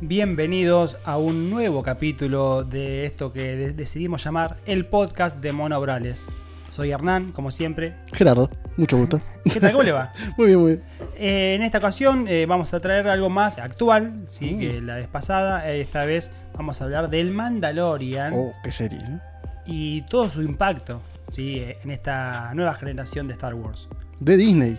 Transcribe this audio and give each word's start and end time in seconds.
Bienvenidos 0.00 0.96
a 1.04 1.18
un 1.18 1.50
nuevo 1.50 1.82
capítulo 1.82 2.62
de 2.64 3.04
esto 3.04 3.32
que 3.32 3.56
de- 3.56 3.72
decidimos 3.72 4.22
llamar 4.22 4.56
el 4.66 4.84
podcast 4.84 5.38
de 5.40 5.52
Mono 5.52 5.80
Brales. 5.80 6.28
Soy 6.70 6.92
Hernán, 6.92 7.32
como 7.32 7.50
siempre. 7.50 7.94
Gerardo, 8.12 8.48
mucho 8.76 8.96
gusto. 8.96 9.20
¿Qué 9.52 9.58
tal? 9.58 9.72
¿Cómo 9.72 9.82
le 9.82 9.90
va? 9.92 10.12
Muy 10.36 10.46
bien, 10.46 10.60
muy 10.60 10.72
bien. 10.74 10.84
Eh, 11.16 11.54
en 11.56 11.62
esta 11.62 11.78
ocasión 11.78 12.26
eh, 12.28 12.46
vamos 12.46 12.72
a 12.74 12.80
traer 12.80 13.08
algo 13.08 13.28
más 13.28 13.58
actual, 13.58 14.14
¿sí? 14.28 14.52
Mm. 14.54 14.58
que 14.60 14.80
la 14.80 14.94
vez 14.96 15.08
pasada. 15.08 15.68
Eh, 15.72 15.80
esta 15.80 16.04
vez 16.04 16.30
vamos 16.56 16.80
a 16.80 16.84
hablar 16.84 17.10
del 17.10 17.32
Mandalorian 17.32 18.34
Oh, 18.36 18.52
qué 18.62 18.70
serie. 18.70 18.98
¿eh? 19.00 19.18
y 19.66 20.02
todo 20.02 20.30
su 20.30 20.40
impacto 20.42 21.00
¿sí? 21.32 21.62
en 21.82 21.90
esta 21.90 22.52
nueva 22.54 22.74
generación 22.74 23.26
de 23.26 23.34
Star 23.34 23.54
Wars. 23.54 23.88
De 24.20 24.36
Disney. 24.36 24.78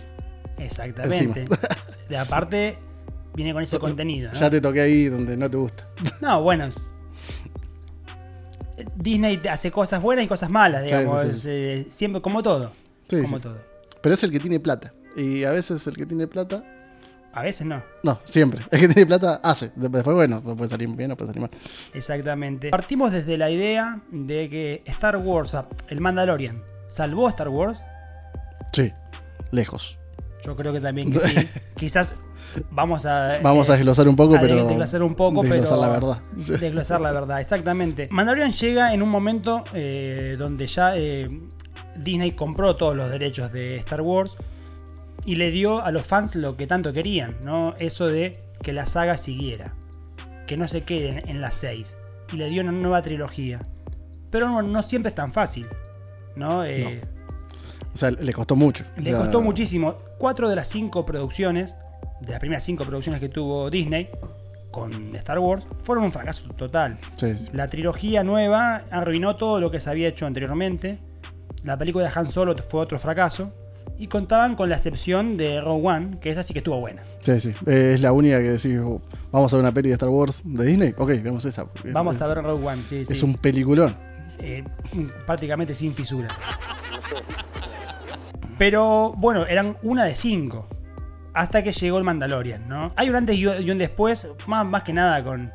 Exactamente. 0.58 1.44
De 2.08 2.16
aparte, 2.18 2.76
viene 3.34 3.52
con 3.52 3.62
ese 3.62 3.78
contenido. 3.78 4.30
¿no? 4.32 4.38
Ya 4.38 4.50
te 4.50 4.60
toqué 4.60 4.80
ahí 4.80 5.06
donde 5.06 5.36
no 5.36 5.50
te 5.50 5.56
gusta. 5.56 5.86
No, 6.20 6.42
bueno. 6.42 6.68
Disney 8.96 9.40
hace 9.50 9.70
cosas 9.70 10.00
buenas 10.00 10.24
y 10.24 10.28
cosas 10.28 10.48
malas, 10.50 10.84
digamos. 10.84 11.22
sí, 11.22 11.28
sí. 11.28 11.36
es, 11.36 11.44
eh, 11.46 11.86
siempre 11.90 12.22
como 12.22 12.42
todo. 12.42 12.72
Sí, 13.08 13.20
como 13.22 13.40
todo. 13.40 13.58
Pero 14.00 14.14
es 14.14 14.22
el 14.22 14.30
que 14.30 14.40
tiene 14.40 14.60
plata. 14.60 14.92
Y 15.16 15.44
a 15.44 15.50
veces 15.50 15.86
el 15.86 15.96
que 15.96 16.06
tiene 16.06 16.26
plata. 16.26 16.64
A 17.32 17.42
veces 17.42 17.66
no. 17.66 17.82
No, 18.02 18.20
siempre. 18.24 18.60
El 18.70 18.80
que 18.80 18.88
tiene 18.88 19.06
plata 19.06 19.40
hace. 19.42 19.70
Después, 19.76 20.04
bueno, 20.04 20.42
puede 20.42 20.68
salir 20.68 20.88
bien 20.88 21.12
o 21.12 21.16
puede 21.16 21.28
salir 21.28 21.42
mal. 21.42 21.50
Exactamente. 21.94 22.70
Partimos 22.70 23.12
desde 23.12 23.36
la 23.36 23.50
idea 23.50 24.00
de 24.10 24.48
que 24.48 24.82
Star 24.86 25.16
Wars, 25.16 25.54
el 25.88 26.00
Mandalorian, 26.00 26.62
salvó 26.88 27.26
a 27.26 27.30
Star 27.30 27.48
Wars. 27.48 27.80
Sí, 28.72 28.92
lejos. 29.52 29.98
Yo 30.44 30.56
creo 30.56 30.72
que 30.72 30.80
también 30.80 31.12
que 31.12 31.20
sí. 31.20 31.34
Quizás 31.76 32.14
vamos 32.70 33.04
a. 33.06 33.38
Vamos 33.42 33.68
eh, 33.68 33.72
a 33.72 33.74
desglosar 33.76 34.08
un 34.08 34.16
poco, 34.16 34.36
a 34.36 34.40
pero. 34.40 34.66
desglosar 34.66 35.02
un 35.02 35.14
poco, 35.14 35.42
desglosar 35.42 35.78
pero- 35.78 35.80
la 35.80 35.88
verdad. 35.88 36.18
Sí. 36.38 36.56
Desglosar 36.56 37.00
la 37.00 37.12
verdad, 37.12 37.40
exactamente. 37.40 38.06
Mandalorian 38.10 38.52
llega 38.52 38.92
en 38.92 39.02
un 39.02 39.08
momento 39.08 39.62
eh, 39.74 40.36
donde 40.38 40.66
ya 40.66 40.96
eh, 40.96 41.28
Disney 41.96 42.32
compró 42.32 42.76
todos 42.76 42.96
los 42.96 43.10
derechos 43.10 43.52
de 43.52 43.76
Star 43.76 44.00
Wars 44.02 44.36
y 45.24 45.36
le 45.36 45.50
dio 45.50 45.82
a 45.82 45.90
los 45.90 46.02
fans 46.02 46.34
lo 46.34 46.56
que 46.56 46.66
tanto 46.66 46.92
querían, 46.92 47.36
¿no? 47.44 47.74
Eso 47.78 48.06
de 48.08 48.40
que 48.62 48.72
la 48.72 48.86
saga 48.86 49.16
siguiera, 49.16 49.74
que 50.46 50.56
no 50.56 50.66
se 50.68 50.82
quede 50.82 51.22
en 51.30 51.40
las 51.40 51.54
seis. 51.54 51.96
Y 52.32 52.36
le 52.36 52.48
dio 52.48 52.62
una 52.62 52.72
nueva 52.72 53.02
trilogía. 53.02 53.58
Pero 54.30 54.48
no, 54.48 54.62
no 54.62 54.82
siempre 54.82 55.08
es 55.10 55.14
tan 55.16 55.32
fácil, 55.32 55.66
¿no? 56.36 56.64
Eh, 56.64 57.00
O 57.92 57.96
sea, 57.98 58.12
le 58.12 58.32
costó 58.32 58.54
mucho. 58.54 58.84
le 58.96 59.10
costó 59.12 59.40
muchísimo. 59.40 59.96
Cuatro 60.18 60.48
de 60.48 60.54
las 60.54 60.68
cinco 60.68 61.04
producciones, 61.04 61.74
de 62.20 62.30
las 62.30 62.38
primeras 62.40 62.64
cinco 62.64 62.84
producciones 62.84 63.20
que 63.20 63.28
tuvo 63.28 63.70
Disney 63.70 64.08
con 64.70 65.14
Star 65.16 65.38
Wars, 65.38 65.66
fueron 65.82 66.04
un 66.04 66.12
fracaso 66.12 66.44
total. 66.56 66.98
Sí, 67.14 67.34
sí. 67.36 67.48
La 67.52 67.66
trilogía 67.68 68.22
nueva 68.22 68.82
arruinó 68.90 69.36
todo 69.36 69.60
lo 69.60 69.70
que 69.70 69.80
se 69.80 69.90
había 69.90 70.08
hecho 70.08 70.26
anteriormente. 70.26 70.98
La 71.64 71.76
película 71.76 72.04
de 72.04 72.12
Han 72.14 72.26
Solo 72.26 72.54
fue 72.56 72.80
otro 72.80 72.98
fracaso. 72.98 73.52
Y 73.98 74.06
contaban 74.06 74.54
con 74.56 74.70
la 74.70 74.76
excepción 74.76 75.36
de 75.36 75.60
Rogue 75.60 75.86
One, 75.86 76.18
que 76.20 76.30
esa 76.30 76.42
sí 76.42 76.54
que 76.54 76.60
estuvo 76.60 76.80
buena. 76.80 77.02
Sí, 77.22 77.38
sí. 77.38 77.52
Eh, 77.66 77.92
es 77.96 78.00
la 78.00 78.12
única 78.12 78.38
que 78.38 78.52
decís, 78.52 78.78
oh, 78.82 79.02
vamos 79.30 79.52
a 79.52 79.56
ver 79.56 79.62
una 79.64 79.72
peli 79.72 79.88
de 79.90 79.94
Star 79.94 80.08
Wars 80.08 80.40
de 80.42 80.64
Disney. 80.64 80.94
Ok, 80.96 81.08
vemos 81.22 81.44
esa. 81.44 81.66
Vamos 81.92 82.16
es- 82.16 82.22
a 82.22 82.26
ver 82.28 82.42
Rogue 82.42 82.66
One, 82.66 82.82
sí, 82.88 83.04
sí. 83.04 83.12
Es 83.12 83.22
un 83.22 83.34
peliculón. 83.36 83.94
Eh, 84.38 84.64
prácticamente 85.26 85.74
sin 85.74 85.94
fisura. 85.94 86.28
Pero 88.58 89.12
bueno, 89.16 89.46
eran 89.46 89.76
una 89.82 90.04
de 90.04 90.14
cinco. 90.14 90.66
Hasta 91.32 91.62
que 91.62 91.72
llegó 91.72 91.98
el 91.98 92.04
Mandalorian, 92.04 92.68
¿no? 92.68 92.92
Hay 92.96 93.08
un 93.10 93.16
antes 93.16 93.36
y 93.38 93.46
un 93.46 93.78
después, 93.78 94.28
más, 94.46 94.68
más 94.68 94.82
que 94.82 94.92
nada 94.92 95.22
con 95.22 95.50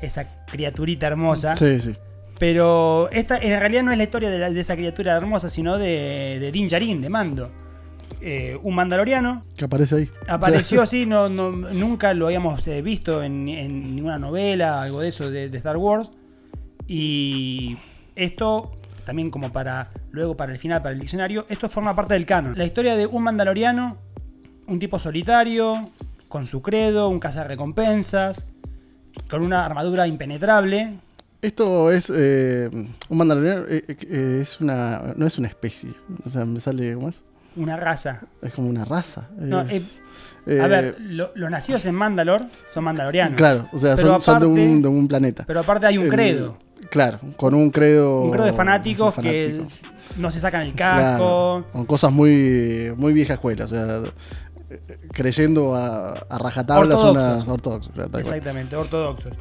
esa 0.00 0.44
criaturita 0.46 1.06
hermosa. 1.06 1.54
Sí, 1.54 1.80
sí. 1.80 1.92
Pero 2.38 3.10
esta 3.10 3.36
en 3.36 3.58
realidad 3.58 3.82
no 3.82 3.90
es 3.92 3.98
la 3.98 4.04
historia 4.04 4.30
de, 4.30 4.38
la- 4.38 4.50
de 4.50 4.60
esa 4.60 4.76
criatura 4.76 5.16
hermosa, 5.16 5.50
sino 5.50 5.76
de, 5.76 6.38
de 6.40 6.52
Din 6.52 6.68
Djarin, 6.68 7.02
de 7.02 7.10
Mando. 7.10 7.50
Eh, 8.20 8.58
un 8.62 8.74
mandaloriano. 8.74 9.40
Que 9.56 9.64
aparece 9.66 9.96
ahí. 9.96 10.10
Apareció 10.28 10.80
así, 10.82 11.04
no, 11.04 11.28
no- 11.28 11.50
nunca 11.50 12.14
lo 12.14 12.26
habíamos 12.26 12.66
eh, 12.66 12.80
visto 12.80 13.22
en, 13.22 13.48
en 13.48 13.94
ninguna 13.96 14.18
novela, 14.18 14.80
algo 14.82 15.00
de 15.00 15.08
eso 15.08 15.30
de, 15.30 15.48
de 15.48 15.58
Star 15.58 15.76
Wars. 15.76 16.10
Y 16.86 17.76
esto, 18.16 18.72
también 19.04 19.30
como 19.30 19.52
para 19.52 19.90
luego 20.10 20.36
para 20.36 20.52
el 20.52 20.58
final, 20.58 20.80
para 20.82 20.94
el 20.94 21.00
diccionario, 21.00 21.44
esto 21.48 21.68
forma 21.68 21.94
parte 21.94 22.14
del 22.14 22.24
canon. 22.26 22.56
La 22.56 22.64
historia 22.64 22.96
de 22.96 23.06
un 23.06 23.22
mandaloriano, 23.22 23.96
un 24.68 24.78
tipo 24.78 24.98
solitario, 24.98 25.74
con 26.28 26.46
su 26.46 26.62
credo, 26.62 27.08
un 27.08 27.18
cazarrecompensas, 27.20 28.46
con 29.30 29.42
una 29.42 29.64
armadura 29.64 30.06
impenetrable, 30.06 30.98
Esto 31.40 31.90
es 31.92 32.12
eh, 32.14 32.68
un 32.72 33.16
mandaloriano, 33.16 33.62
eh, 33.68 33.84
eh, 33.88 34.40
es 34.42 34.60
una, 34.60 35.14
no 35.16 35.26
es 35.26 35.38
una 35.38 35.48
especie, 35.48 35.90
o 36.24 36.28
sea, 36.28 36.44
me 36.44 36.58
sale 36.60 36.94
¿cómo 36.94 37.08
es? 37.08 37.24
una 37.56 37.76
raza. 37.76 38.20
Es 38.42 38.52
como 38.52 38.68
una 38.68 38.84
raza. 38.84 39.28
No, 39.38 39.62
es- 39.62 40.00
A 40.46 40.66
ver, 40.66 40.96
lo- 41.00 41.30
los 41.34 41.50
nacidos 41.50 41.84
en 41.86 41.94
Mandalor 41.94 42.46
son 42.72 42.84
mandalorianos. 42.84 43.36
claro, 43.36 43.68
o 43.72 43.78
sea, 43.78 43.96
son, 43.96 44.20
son 44.20 44.40
de, 44.40 44.46
un, 44.46 44.82
de 44.82 44.88
un 44.88 45.06
planeta. 45.08 45.44
Pero 45.46 45.60
aparte 45.60 45.86
hay 45.86 45.98
un 45.98 46.08
credo. 46.08 46.54
Claro, 46.90 47.18
con 47.36 47.54
un 47.54 47.70
credo. 47.70 48.22
Un 48.22 48.30
credo 48.30 48.46
de 48.46 48.52
fanáticos 48.52 49.14
que 49.16 49.56
fanático. 49.58 49.64
no 50.18 50.30
se 50.30 50.40
sacan 50.40 50.62
el 50.62 50.72
Claro, 50.72 51.64
casco. 51.64 51.72
con 51.72 51.84
cosas 51.86 52.12
muy, 52.12 52.92
muy 52.96 53.12
vieja 53.12 53.34
escuela, 53.34 53.64
o 53.64 53.68
sea, 53.68 54.00
creyendo 55.12 55.74
a, 55.74 56.10
a 56.12 56.38
rajatabla 56.38 56.94
son 56.96 57.16
Ortodoxos. 57.16 57.38
las 57.38 57.48
ortodoxos. 57.48 57.92
Exactamente, 58.20 58.76
ortodoxos. 58.76 59.32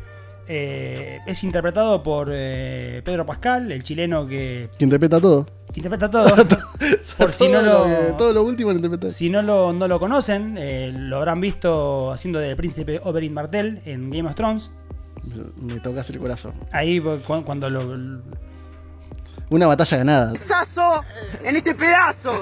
Eh, 0.49 1.19
es 1.25 1.43
interpretado 1.43 2.01
por 2.01 2.29
eh, 2.31 3.01
Pedro 3.03 3.25
Pascal, 3.25 3.69
el 3.71 3.83
chileno 3.83 4.25
que, 4.25 4.69
Que 4.77 4.85
interpreta 4.85 5.19
todo. 5.19 5.45
que 5.73 5.79
interpreta 5.81 6.09
todo. 6.09 6.23
por 7.17 7.33
si 7.33 7.49
no 7.49 7.59
todo, 7.59 7.87
lo, 7.89 7.99
que- 8.07 8.13
todo 8.17 8.33
lo 8.33 8.43
último 8.43 8.69
lo 8.71 8.77
interpreta. 8.77 9.09
si 9.09 9.29
no 9.29 9.41
lo, 9.41 9.73
no 9.73 9.87
lo 9.89 9.99
conocen, 9.99 10.55
eh, 10.57 10.93
lo 10.95 11.17
habrán 11.17 11.41
visto 11.41 12.11
haciendo 12.11 12.39
del 12.39 12.55
príncipe 12.55 13.01
Oberyn 13.03 13.33
Martell 13.33 13.81
en 13.85 14.09
Game 14.09 14.29
of 14.29 14.35
Thrones. 14.35 14.71
Me, 15.57 15.81
tocas 15.81 16.09
el 16.11 16.19
corazón. 16.19 16.53
Ahí 16.71 17.01
cu- 17.01 17.19
cuando 17.45 17.69
lo, 17.69 17.81
Una 19.49 19.67
batalla 19.67 19.97
ganada. 19.97 20.35
¡Sazo 20.35 21.03
en 21.43 21.55
este 21.55 21.73
pedazo! 21.73 22.33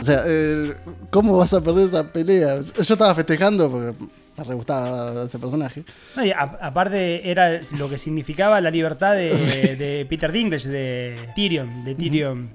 O 0.00 0.04
sea, 0.04 0.22
eh, 0.26 0.74
¿cómo 1.10 1.36
vas 1.36 1.52
a 1.52 1.60
perder 1.60 1.84
esa 1.86 2.04
pelea? 2.04 2.60
Yo 2.62 2.94
estaba 2.94 3.14
festejando 3.14 3.70
porque 3.70 3.94
me 4.38 4.44
re 4.44 4.54
gustaba 4.54 5.24
ese 5.24 5.38
personaje. 5.38 5.84
No, 6.16 6.24
y 6.24 6.30
a- 6.30 6.56
aparte 6.62 7.30
era 7.30 7.60
lo 7.76 7.88
que 7.90 7.98
significaba 7.98 8.60
la 8.62 8.70
libertad 8.70 9.14
de, 9.14 9.36
Sí. 9.36 9.74
de 9.76 10.06
Peter 10.08 10.32
Dinklage, 10.32 10.68
de 10.68 11.14
Tyrion, 11.34 11.84
de 11.84 11.94
Tyrion 11.94 12.50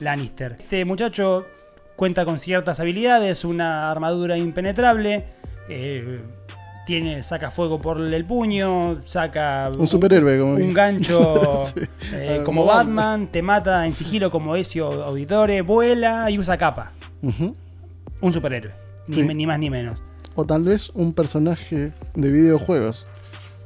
Lannister. 0.00 0.56
Este 0.58 0.84
muchacho 0.84 1.46
cuenta 1.94 2.24
con 2.24 2.40
ciertas 2.40 2.80
habilidades, 2.80 3.44
una 3.44 3.88
armadura 3.90 4.36
impenetrable, 4.36 5.22
eh, 5.68 6.20
tiene, 6.90 7.22
saca 7.22 7.52
fuego 7.52 7.78
por 7.78 8.00
el 8.00 8.24
puño, 8.24 9.00
saca 9.04 9.70
Un 9.78 9.86
superhéroe, 9.86 10.40
como 10.40 10.54
un 10.54 10.74
gancho 10.74 11.64
Sí. 11.74 11.80
eh, 12.12 12.42
como 12.44 12.64
Batman, 12.64 13.28
te 13.28 13.42
mata 13.42 13.86
en 13.86 13.92
sigilo 13.92 14.28
como 14.32 14.56
Ezio 14.56 14.88
Auditore, 15.04 15.62
vuela 15.62 16.28
y 16.32 16.38
usa 16.40 16.58
capa. 16.58 16.90
Un 18.20 18.32
superhéroe, 18.32 18.72
ni, 19.06 19.14
Sí. 19.14 19.22
ni 19.22 19.46
más 19.46 19.60
ni 19.60 19.70
menos. 19.70 20.02
O 20.34 20.44
tal 20.44 20.64
vez 20.64 20.90
un 20.94 21.12
personaje 21.12 21.92
de 22.16 22.28
videojuegos. 22.32 23.06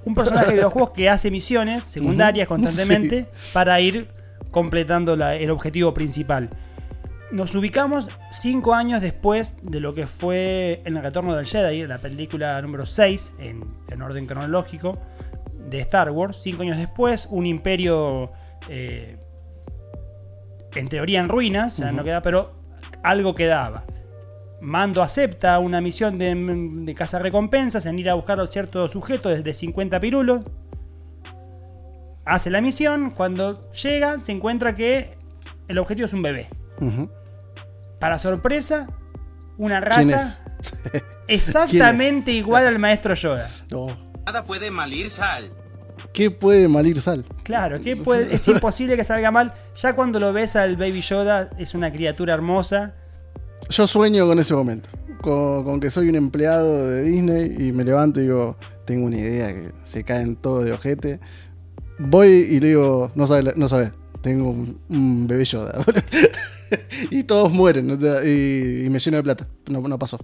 un 0.05 0.15
personaje 0.15 0.49
de 0.49 0.55
videojuegos 0.57 0.91
que 0.91 1.09
hace 1.09 1.31
misiones 1.31 1.83
secundarias 1.83 2.47
constantemente 2.55 3.27
para 3.55 3.81
ir 3.81 4.09
completando 4.51 5.17
la- 5.17 5.35
el 5.37 5.49
objetivo 5.49 5.95
principal. 5.95 6.51
Nos 7.31 7.55
ubicamos 7.55 8.09
cinco 8.33 8.75
años 8.75 9.01
después 9.01 9.57
de 9.63 9.81
lo 9.81 9.93
que 9.93 10.07
fue 10.07 10.83
El 10.85 11.01
Retorno 11.01 11.35
del 11.35 11.47
Jedi, 11.47 11.87
la 11.87 11.99
película 11.99 12.61
número 12.61 12.87
6, 12.87 13.35
en, 13.39 13.63
en 13.89 14.03
orden 14.03 14.27
cronológico, 14.27 14.93
de 15.69 15.81
Star 15.81 16.11
Wars. 16.11 16.39
Cinco 16.43 16.63
años 16.63 16.77
después, 16.77 17.27
un 17.31 17.47
imperio 17.47 18.31
eh, 18.69 19.17
en 20.75 20.89
teoría 20.89 21.21
en 21.21 21.29
ruinas, 21.29 21.79
ya 21.79 21.93
no 21.93 22.05
queda, 22.05 22.23
pero 22.23 22.53
algo 23.03 23.35
quedaba. 23.35 23.85
Mando 24.61 25.03
acepta 25.03 25.59
una 25.59 25.81
misión 25.81 26.19
de, 26.19 26.35
de 26.35 27.19
recompensas 27.19 27.87
en 27.87 27.99
ir 27.99 28.09
a 28.11 28.15
buscar 28.15 28.41
a 28.41 28.47
cierto 28.47 28.89
sujeto 28.89 29.29
desde 29.29 29.53
50 29.53 30.01
pirulos. 30.01 30.43
Hace 32.25 32.51
la 32.51 32.61
misión, 32.61 33.11
cuando 33.11 33.61
llega 33.73 34.19
se 34.19 34.33
encuentra 34.33 34.75
que 34.75 35.17
el 35.69 35.79
objetivo 35.79 36.07
es 36.07 36.13
un 36.13 36.23
bebé. 36.23 36.49
Para 38.05 38.19
sorpresa, 38.19 38.87
una 39.57 39.81
¿Quién 39.81 40.11
raza 40.11 40.39
es? 40.93 41.03
exactamente 41.29 42.33
igual 42.33 42.67
al 42.67 42.79
maestro 42.79 43.15
Yoda. 43.15 43.51
No. 43.71 43.87
Nada 44.27 44.43
puede 44.43 44.71
malir 44.71 45.09
sal. 45.09 45.51
¿Qué 46.13 46.31
puede 46.31 46.69
malir 46.69 47.01
sal? 47.01 47.25
Claro, 47.45 47.79
puede- 48.05 48.35
es 48.35 48.47
imposible 48.47 48.99
que 48.99 49.05
salga 49.07 49.31
mal. 49.31 49.55
Ya 49.77 49.95
cuando 49.95 50.21
lo 50.21 50.35
ves 50.35 50.55
al 50.55 50.77
Baby 50.77 51.01
Yoda, 51.01 51.49
es 51.57 51.73
una 51.73 51.91
criatura 51.91 52.35
hermosa. 52.35 52.93
Yo 53.71 53.87
sueño 53.87 54.27
con 54.27 54.39
ese 54.39 54.53
momento. 54.53 54.91
con, 55.23 55.65
con 55.65 55.81
que 55.81 55.89
soy 55.89 56.11
un 56.11 56.17
empleado 56.17 56.87
de 56.87 57.05
Disney 57.05 57.57
y 57.59 57.73
me 57.73 57.85
levanto 57.85 58.21
y 58.21 58.25
digo, 58.25 58.59
tengo 58.85 59.07
una 59.07 59.17
idea 59.17 59.47
que 59.49 59.73
se 59.85 60.05
caen 60.05 60.37
todos 60.37 60.67
de 60.67 60.73
ojete. 60.73 61.21
Voy 61.99 62.29
y 62.51 62.61
le 62.61 62.67
digo, 62.67 63.09
no 63.15 63.27
sabes, 63.27 63.57
no 63.57 63.67
sabes, 63.67 63.93
tengo 64.21 64.51
un, 64.51 64.79
un 64.91 65.27
bebé 65.27 65.47
Yoda. 65.47 65.83
y 67.11 67.23
todos 67.25 67.53
mueren 67.53 67.99
y, 68.25 68.85
y 68.87 68.89
me 68.91 68.99
lleno 68.99 69.17
de 69.19 69.23
plata. 69.23 69.47
No, 69.71 69.81
no 69.81 69.99
pasó. 69.99 70.19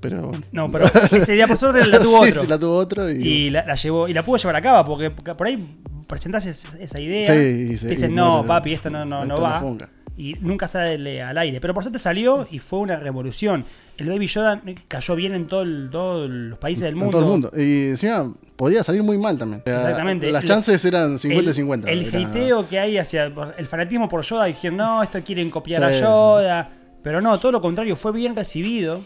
Pero 0.00 0.28
bueno. 0.28 0.44
No, 0.50 0.70
pero 0.70 0.86
ese 1.12 1.32
día 1.32 1.46
por 1.46 1.56
suerte 1.58 1.86
la 1.86 1.98
tuvo 2.02 2.24
Sí, 2.24 2.30
otro. 2.30 2.42
sí, 2.42 2.46
la 2.48 2.58
tuvo 2.58 2.74
otro 2.76 3.10
y, 3.10 3.14
y 3.22 3.50
la, 3.50 3.64
la 3.64 3.74
llevó 3.76 4.08
y 4.08 4.12
la 4.12 4.24
pudo 4.24 4.36
llevar 4.36 4.56
a 4.56 4.62
cabo 4.62 4.84
porque 4.86 5.10
por 5.10 5.46
ahí 5.46 5.76
presentás 6.08 6.44
es- 6.46 6.74
esa 6.80 6.98
idea 6.98 7.28
Sí, 7.32 7.76
te 7.80 7.88
dicen 7.88 8.14
no 8.14 8.38
muere. 8.38 8.48
papi 8.48 8.72
esto 8.72 8.90
no 8.90 9.04
no, 9.04 9.24
no 9.24 9.34
Esto 9.34 9.36
no 9.36 9.78
va 9.78 9.88
y 10.16 10.34
nunca 10.40 10.66
sale 10.68 11.22
al 11.22 11.38
aire 11.38 11.60
pero 11.60 11.72
por 11.72 11.84
suerte 11.84 11.98
salió 12.00 12.46
y 12.50 12.58
fue 12.58 12.80
una 12.80 12.96
revolución 12.96 13.64
el 14.02 14.08
Baby 14.08 14.26
Yoda 14.26 14.60
cayó 14.88 15.16
bien 15.16 15.34
en 15.34 15.46
todo 15.46 15.62
el- 15.62 15.88
todos 15.90 16.28
los 16.30 16.58
países 16.58 16.82
del 16.84 16.94
en 16.94 16.98
mundo 16.98 17.10
todo 17.12 17.22
el 17.22 17.28
mundo. 17.30 17.52
Y 17.56 17.88
encima 17.88 18.32
podría 18.56 18.82
salir 18.82 19.02
muy 19.02 19.18
mal 19.18 19.38
también. 19.38 19.62
Exactamente. 19.64 20.30
Las 20.30 20.44
chances 20.44 20.84
eran 20.84 21.18
50 21.18 21.50
el, 21.50 21.54
50. 21.54 21.90
el 21.90 22.66
que 22.68 22.78
hay 22.78 22.98
hacia 22.98 23.24
el 23.56 23.66
fanatismo 23.66 24.08
por 24.08 24.22
Yoda 24.24 24.44
dijeron 24.46 24.76
no 24.76 25.02
esto 25.02 25.20
quieren 25.22 25.50
copiar 25.50 25.82
Sí, 25.90 25.96
a 25.96 26.00
Yoda 26.00 26.70
pero 27.02 27.20
no 27.20 27.38
todo 27.40 27.52
lo 27.52 27.60
contrario 27.60 27.96
fue 27.96 28.12
bien 28.12 28.36
recibido 28.36 29.04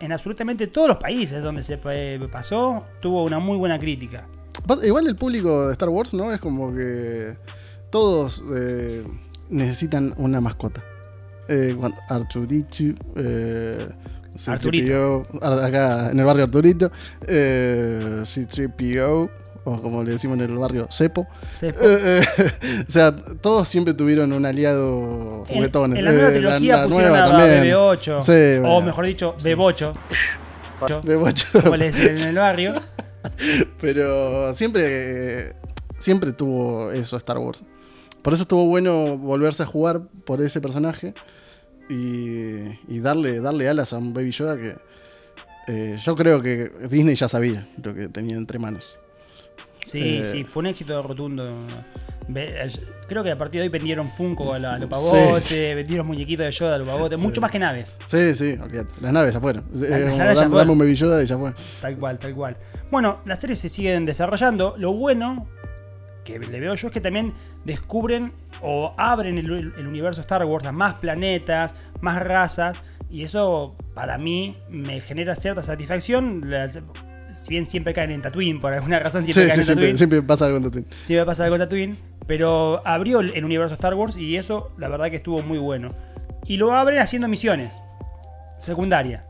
en 0.00 0.12
absolutamente 0.12 0.66
todos 0.66 0.88
los 0.88 0.96
países 0.96 1.42
donde 1.42 1.62
se 1.62 1.78
eh, 1.84 2.20
pasó 2.32 2.84
tuvo 3.00 3.24
una 3.24 3.38
muy 3.38 3.56
buena 3.56 3.78
crítica 3.78 4.26
Igual 4.82 5.06
el 5.06 5.16
público 5.16 5.66
de 5.66 5.72
Star 5.72 5.90
Wars, 5.90 6.14
¿no? 6.14 6.32
Es 6.32 6.40
como 6.40 6.74
que 6.74 7.34
todos 7.90 8.42
eh, 8.56 9.04
necesitan 9.50 10.14
una 10.16 10.40
mascota. 10.40 10.82
Eh, 11.48 11.76
Arturito, 12.08 12.84
eh. 13.16 13.76
C-3PO, 14.36 15.22
Ar- 15.40 15.64
acá 15.64 16.10
en 16.10 16.18
el 16.18 16.24
barrio 16.24 16.44
Arturito, 16.44 16.90
eh, 17.26 18.20
C3PO, 18.22 19.30
o 19.66 19.80
como 19.80 20.02
le 20.02 20.12
decimos 20.12 20.38
en 20.40 20.50
el 20.50 20.58
barrio, 20.58 20.86
Cepo. 20.90 21.26
Se- 21.54 21.68
Eh, 21.68 21.74
eh, 21.80 22.22
o 22.88 22.90
sea, 22.90 23.14
todos 23.16 23.66
siempre 23.68 23.94
tuvieron 23.94 24.32
un 24.32 24.44
aliado 24.44 25.44
juguetón. 25.48 25.96
en 25.96 26.04
la 26.04 26.12
nueva 26.12 26.28
Eh, 26.28 26.32
trilogía 26.32 26.76
la 26.78 26.84
pusieron 26.86 27.12
nueva 27.12 27.24
a 27.26 27.30
también. 27.30 27.64
BB8, 27.64 28.20
Sí, 28.20 28.62
o 28.64 28.80
mejor 28.82 29.06
dicho, 29.06 29.34
Bebocho, 29.42 29.92
De 31.02 31.16
bocho. 31.16 31.46
como 31.62 31.76
le 31.76 31.86
dicen 31.92 32.18
en 32.18 32.28
el 32.28 32.34
barrio. 32.36 32.72
Pero 33.80 34.52
siempre, 34.54 35.54
siempre 35.98 36.32
tuvo 36.32 36.90
eso 36.92 37.16
Star 37.16 37.38
Wars. 37.38 37.62
Por 38.22 38.32
eso 38.32 38.42
estuvo 38.42 38.66
bueno 38.66 39.16
volverse 39.18 39.62
a 39.62 39.66
jugar 39.66 40.02
por 40.24 40.40
ese 40.42 40.60
personaje 40.60 41.14
y, 41.88 42.78
y 42.88 43.00
darle, 43.00 43.40
darle 43.40 43.68
alas 43.68 43.92
a 43.92 43.98
un 43.98 44.12
Baby 44.14 44.30
Yoda 44.32 44.56
que 44.56 44.76
eh, 45.66 45.96
yo 46.02 46.14
creo 46.16 46.42
que 46.42 46.70
Disney 46.90 47.14
ya 47.14 47.28
sabía 47.28 47.66
lo 47.82 47.94
que 47.94 48.08
tenía 48.08 48.36
entre 48.36 48.58
manos. 48.58 48.96
Sí, 49.84 50.18
Eh. 50.18 50.24
sí, 50.24 50.44
fue 50.44 50.60
un 50.60 50.66
éxito 50.68 51.02
rotundo. 51.02 51.66
Eh, 52.34 52.68
Creo 53.06 53.22
que 53.22 53.30
a 53.30 53.36
partir 53.36 53.60
de 53.60 53.66
hoy 53.66 53.68
vendieron 53.68 54.08
Funko 54.08 54.54
a, 54.54 54.58
la- 54.58 54.74
a 54.76 54.78
los 54.78 54.88
pavotes, 54.88 55.50
vendieron 55.74 56.06
muñequitos 56.06 56.46
de 56.46 56.52
Yoda 56.52 56.76
a 56.76 56.78
los 56.78 56.88
pavotes, 56.88 57.20
mucho 57.20 57.38
más 57.42 57.50
que 57.50 57.58
naves. 57.58 57.94
Sí, 58.06 58.34
sí. 58.34 58.56
Las 59.02 59.12
naves 59.12 59.34
ya 59.34 59.40
fueron. 59.42 59.62
las 59.74 59.82
Eh, 59.82 59.90
naves 60.16 60.38
ya 60.40 60.48
fueron. 60.48 60.70
un 60.70 60.78
Baby 60.78 60.94
Yoda 60.94 61.22
y 61.22 61.26
ya 61.26 61.36
fue. 61.36 61.52
Tal 61.82 61.98
cual, 61.98 62.18
tal 62.18 62.34
cual. 62.34 62.56
Bueno, 62.90 63.18
las 63.26 63.40
series 63.40 63.58
se 63.58 63.68
siguen 63.68 64.06
desarrollando. 64.06 64.74
Lo 64.78 64.92
bueno 64.94 65.46
que 66.24 66.38
le 66.38 66.60
veo 66.60 66.74
yo 66.76 66.86
es 66.88 66.94
que 66.94 67.02
también 67.02 67.34
descubren 67.66 68.32
o 68.62 68.94
abren 68.96 69.38
el, 69.38 69.72
el 69.76 69.86
universo 69.86 70.20
Star 70.22 70.44
Wars 70.44 70.66
a 70.66 70.72
más 70.72 70.94
planetas, 70.94 71.74
más 72.00 72.22
razas. 72.22 72.82
Y 73.10 73.22
eso 73.22 73.76
para 73.94 74.18
mí 74.18 74.56
me 74.70 75.00
genera 75.00 75.34
cierta 75.36 75.62
satisfacción. 75.62 76.42
La- 76.50 76.68
si 76.68 77.48
bien 77.50 77.66
siempre 77.66 77.92
caen 77.92 78.10
en 78.10 78.22
Tatooine, 78.22 78.60
por 78.60 78.72
alguna 78.72 78.98
razón 79.00 79.24
siempre 79.24 79.42
Sí, 79.44 79.48
caen 79.48 79.54
sí, 79.56 79.60
en 79.60 79.64
siempre, 79.66 79.82
Tatooine. 79.84 79.98
siempre 79.98 80.22
pasa 80.22 80.46
algo 80.46 80.56
en 80.58 80.62
Tatooine. 80.64 80.86
Siempre 81.04 81.26
pasa 81.26 81.44
algo 81.44 81.56
en 81.56 81.62
Tatooine. 81.62 81.96
Pero 82.26 82.80
abrió 82.86 83.20
el, 83.20 83.34
el 83.34 83.44
universo 83.44 83.74
Star 83.74 83.94
Wars 83.94 84.16
y 84.16 84.36
eso 84.36 84.70
la 84.78 84.88
verdad 84.88 85.10
que 85.10 85.16
estuvo 85.16 85.42
muy 85.42 85.58
bueno. 85.58 85.88
Y 86.46 86.56
lo 86.56 86.72
abren 86.74 86.98
haciendo 87.00 87.28
misiones 87.28 87.72
secundarias. 88.58 89.22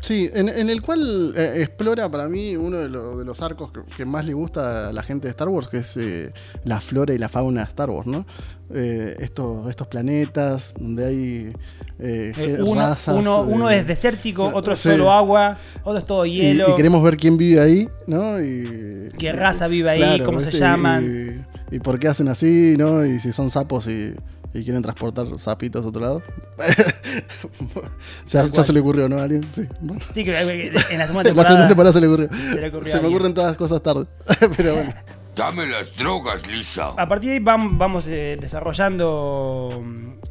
Sí, 0.00 0.30
en, 0.34 0.48
en 0.50 0.68
el 0.68 0.82
cual 0.82 1.32
eh, 1.36 1.54
explora 1.62 2.08
para 2.10 2.28
mí 2.28 2.54
uno 2.54 2.76
de, 2.78 2.88
lo- 2.90 3.16
de 3.18 3.24
los 3.24 3.40
arcos 3.40 3.72
que, 3.72 3.80
que 3.96 4.04
más 4.04 4.26
le 4.26 4.34
gusta 4.34 4.88
a 4.88 4.92
la 4.92 5.02
gente 5.02 5.26
de 5.26 5.30
Star 5.30 5.48
Wars, 5.48 5.68
que 5.68 5.78
es 5.78 5.96
eh, 5.96 6.32
la 6.64 6.80
flora 6.80 7.14
y 7.14 7.18
la 7.18 7.28
fauna 7.30 7.62
de 7.62 7.68
Star 7.68 7.88
Wars, 7.90 8.06
¿no? 8.06 8.26
Eh, 8.74 9.16
estos, 9.20 9.68
estos 9.70 9.86
planetas 9.86 10.74
donde 10.78 11.06
hay 11.06 11.52
eh, 11.98 12.58
uno, 12.60 12.80
razas. 12.80 13.16
uno, 13.16 13.40
uno 13.42 13.70
es 13.70 13.86
desértico, 13.86 14.50
otro 14.52 14.74
es 14.74 14.80
sí. 14.80 14.90
solo 14.90 15.10
agua, 15.12 15.56
otro 15.82 15.98
es 15.98 16.04
todo 16.04 16.26
hielo. 16.26 16.70
y 16.72 16.74
queremos 16.74 17.02
ver 17.02 17.16
quién 17.16 17.36
vive 17.38 17.60
ahí, 17.60 17.88
¿no? 18.06 18.38
Y, 18.40 19.08
¿Qué 19.18 19.32
raza 19.32 19.66
vive 19.66 19.90
ahí? 19.90 20.20
¿Cómo 20.20 20.40
se 20.40 20.50
llaman? 20.50 21.42
Y, 21.70 21.76
y 21.76 21.78
por 21.78 21.98
qué 21.98 22.08
hacen 22.08 22.28
así, 22.28 22.76
¿no? 22.76 23.04
Y 23.06 23.18
si 23.20 23.32
son 23.32 23.48
sapos 23.50 23.86
y, 23.86 24.14
y 24.58 24.64
quieren 24.64 24.82
transportar 24.82 25.26
sapitos 25.38 25.84
a 25.84 25.88
otro 25.88 26.00
lado. 26.00 26.22
ya, 28.26 28.44
se 28.64 28.72
le 28.72 28.80
ocurrió, 28.80 29.08
¿no? 29.08 29.16
A 29.18 29.22
alguien? 29.22 29.46
Sí. 29.54 29.66
Bueno. 29.80 30.02
Sí, 30.12 30.24
que 30.24 30.32
eh, 30.32 30.72
en 30.90 30.98
la 30.98 31.06
segunda 31.06 31.22
La 31.22 31.30
temporada. 31.30 31.44
segunda 31.48 31.68
temporada 31.68 31.92
se 31.92 32.00
le 32.00 32.06
ocurrió. 32.06 32.28
se 32.30 32.60
le 32.60 32.68
ocurrió 32.68 32.92
a 32.94 32.96
Se 32.96 33.00
me 33.02 33.08
ocurren 33.08 33.34
todas 33.34 33.50
las 33.50 33.56
cosas 33.56 33.82
tarde. 33.82 34.06
Pero 34.56 34.74
bueno. 34.76 34.92
Dame 35.34 35.66
las 35.66 35.94
drogas, 35.96 36.46
Lisa. 36.50 36.88
A 36.96 37.06
partir 37.06 37.28
de 37.30 37.34
ahí 37.36 37.42
van, 37.42 37.76
vamos 37.76 38.06
eh, 38.08 38.38
desarrollando. 38.40 39.68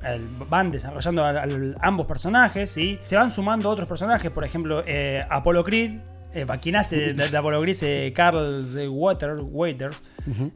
el- 0.03 0.27
van 0.49 0.71
desarrollando 0.71 1.23
al- 1.23 1.37
al- 1.37 1.75
ambos 1.81 2.07
personajes, 2.07 2.71
¿sí? 2.71 2.99
Se 3.05 3.15
van 3.15 3.31
sumando 3.31 3.69
otros 3.69 3.87
personajes, 3.87 4.31
por 4.31 4.43
ejemplo, 4.43 4.83
eh, 4.85 5.23
Apollo 5.29 5.63
Creed. 5.63 5.99
Eh, 6.35 6.45
quien 6.61 6.75
hace 6.75 7.13
de, 7.13 7.29
de 7.29 7.37
Apollo 7.37 7.61
Creed, 7.61 7.77
eh, 7.83 8.13
Carl 8.13 8.63
eh, 8.77 8.87
Water, 8.87 9.35
Waters, 9.41 10.01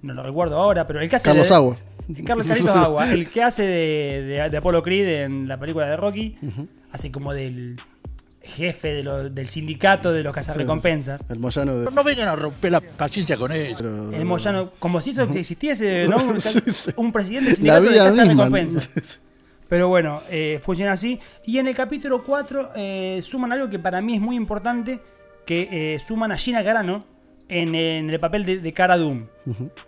no 0.01 0.13
lo 0.13 0.23
recuerdo 0.23 0.57
ahora, 0.57 0.85
pero 0.85 0.99
el 1.01 1.09
que 1.09 1.15
hace 1.15 1.29
Carlos 1.29 1.49
de- 1.49 1.55
Agua. 1.55 1.77
Carlos 2.25 2.47
Carlitos 2.47 2.75
Agua, 2.75 3.11
el 3.11 3.29
que 3.29 3.43
hace 3.43 3.63
de, 3.63 4.21
de, 4.23 4.49
de 4.49 4.57
Apollo 4.57 4.83
Creed 4.83 5.07
en 5.23 5.47
la 5.47 5.57
película 5.59 5.87
de 5.87 5.95
Rocky, 5.95 6.37
hace 6.91 7.11
como 7.11 7.33
del 7.33 7.75
jefe 8.41 8.93
de 8.95 9.03
lo- 9.03 9.29
del 9.29 9.47
sindicato 9.49 10.11
de 10.11 10.23
los 10.23 10.33
cazarrecompensas. 10.33 11.21
El 11.29 11.39
Moyano 11.39 11.75
de. 11.77 11.91
No 11.91 12.03
vengan 12.03 12.27
a 12.29 12.35
romper 12.35 12.71
la 12.71 12.81
paciencia 12.81 13.37
con 13.37 13.51
eso. 13.51 13.77
pero- 13.77 14.11
El 14.11 14.25
Moyano, 14.25 14.71
como 14.79 15.01
si 15.01 15.11
eso 15.11 15.23
existiese, 15.23 16.07
¿no? 16.07 16.17
Un, 16.23 16.41
Sí, 16.41 16.59
sí. 16.67 16.91
un 16.95 17.11
presidente 17.11 17.47
del 17.49 17.55
sindicato 17.57 17.83
de 17.83 17.89
vida 17.89 18.03
casa 18.09 18.25
misma. 18.25 18.43
recompensas. 18.45 18.89
Sí, 18.95 19.01
sí. 19.03 19.17
Pero 19.67 19.87
bueno, 19.87 20.23
eh, 20.31 20.59
funciona 20.63 20.93
así. 20.93 21.19
Y 21.45 21.59
en 21.59 21.67
el 21.67 21.75
capítulo 21.75 22.23
4 22.23 22.71
eh, 22.75 23.19
suman 23.21 23.51
algo 23.51 23.69
que 23.69 23.77
para 23.77 24.01
mí 24.01 24.15
es 24.15 24.21
muy 24.21 24.35
importante, 24.35 24.99
que 25.49 25.95
eh, 25.95 25.99
suman 25.99 26.31
a 26.31 26.37
Gina 26.37 26.63
Carano 26.63 27.05
en, 27.47 27.73
en 27.73 28.07
el 28.07 28.19
papel 28.19 28.45
de, 28.45 28.59
de 28.59 28.71
Cara 28.71 28.97
Doom. 28.97 29.23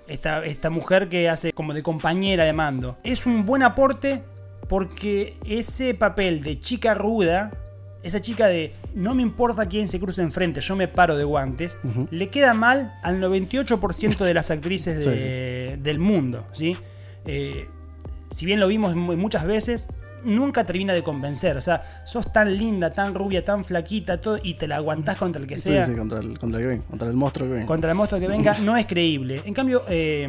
esta, 0.08 0.44
esta 0.44 0.72
mujer 0.72 1.08
que 1.08 1.30
hace 1.30 1.54
como 1.54 1.76
de 1.76 1.84
compañera 1.84 2.46
de 2.46 2.54
mando. 2.54 2.98
Es 3.04 3.28
un 3.28 3.44
buen 3.44 3.62
aporte 3.62 4.24
porque 4.68 5.38
ese 5.46 5.94
papel 5.94 6.42
de 6.42 6.60
chica 6.60 6.96
ruda, 6.96 7.52
esa 8.02 8.20
chica 8.22 8.48
de 8.48 8.74
no 8.96 9.14
me 9.14 9.22
importa 9.22 9.68
quién 9.68 9.88
se 9.88 10.00
cruce 10.00 10.24
enfrente, 10.24 10.62
yo 10.62 10.76
me 10.76 10.88
paro 10.88 11.16
de 11.16 11.26
guantes, 11.26 11.78
le 12.10 12.30
queda 12.30 12.56
mal 12.56 12.96
al 13.04 13.22
98% 13.22 14.18
de 14.26 14.34
las 14.34 14.50
actrices 14.50 15.06
de- 15.06 15.78
del 15.80 16.00
mundo. 16.00 16.44
¿sí? 16.54 16.76
Eh, 17.26 17.68
si 18.32 18.48
bien 18.48 18.60
lo 18.60 18.68
vimos 18.68 18.96
mu- 18.96 19.16
muchas 19.16 19.46
veces, 19.46 19.88
nunca 20.26 20.64
termina 20.66 20.94
de 20.94 21.04
convencer. 21.04 21.58
O 21.58 21.62
sea, 21.62 22.02
sos 22.06 22.32
tan 22.32 22.56
linda, 22.58 22.92
tan 22.94 23.14
rubia, 23.14 23.44
tan 23.44 23.64
flaquita, 23.66 24.20
todo, 24.22 24.38
y 24.42 24.54
te 24.56 24.68
la 24.68 24.78
aguantás 24.78 25.18
contra 25.18 25.42
el 25.42 25.48
que 25.48 25.58
sea. 25.58 25.86
sí, 25.86 25.94
contra 25.96 26.20
el, 26.20 26.38
contra 26.40 26.60
el 26.60 26.66
que 26.66 26.70
ven, 26.70 26.82
contra 26.84 27.08
el 27.10 27.16
monstruo 27.16 27.48
que 27.50 27.56
ven. 27.56 27.66
Contra 27.66 27.90
el 27.92 27.96
monstruo 27.98 28.20
que 28.22 28.28
venga, 28.28 28.58
no 28.62 28.76
es 28.78 28.86
creíble. 28.86 29.42
En 29.46 29.54
cambio, 29.54 29.84
eh, 29.88 30.28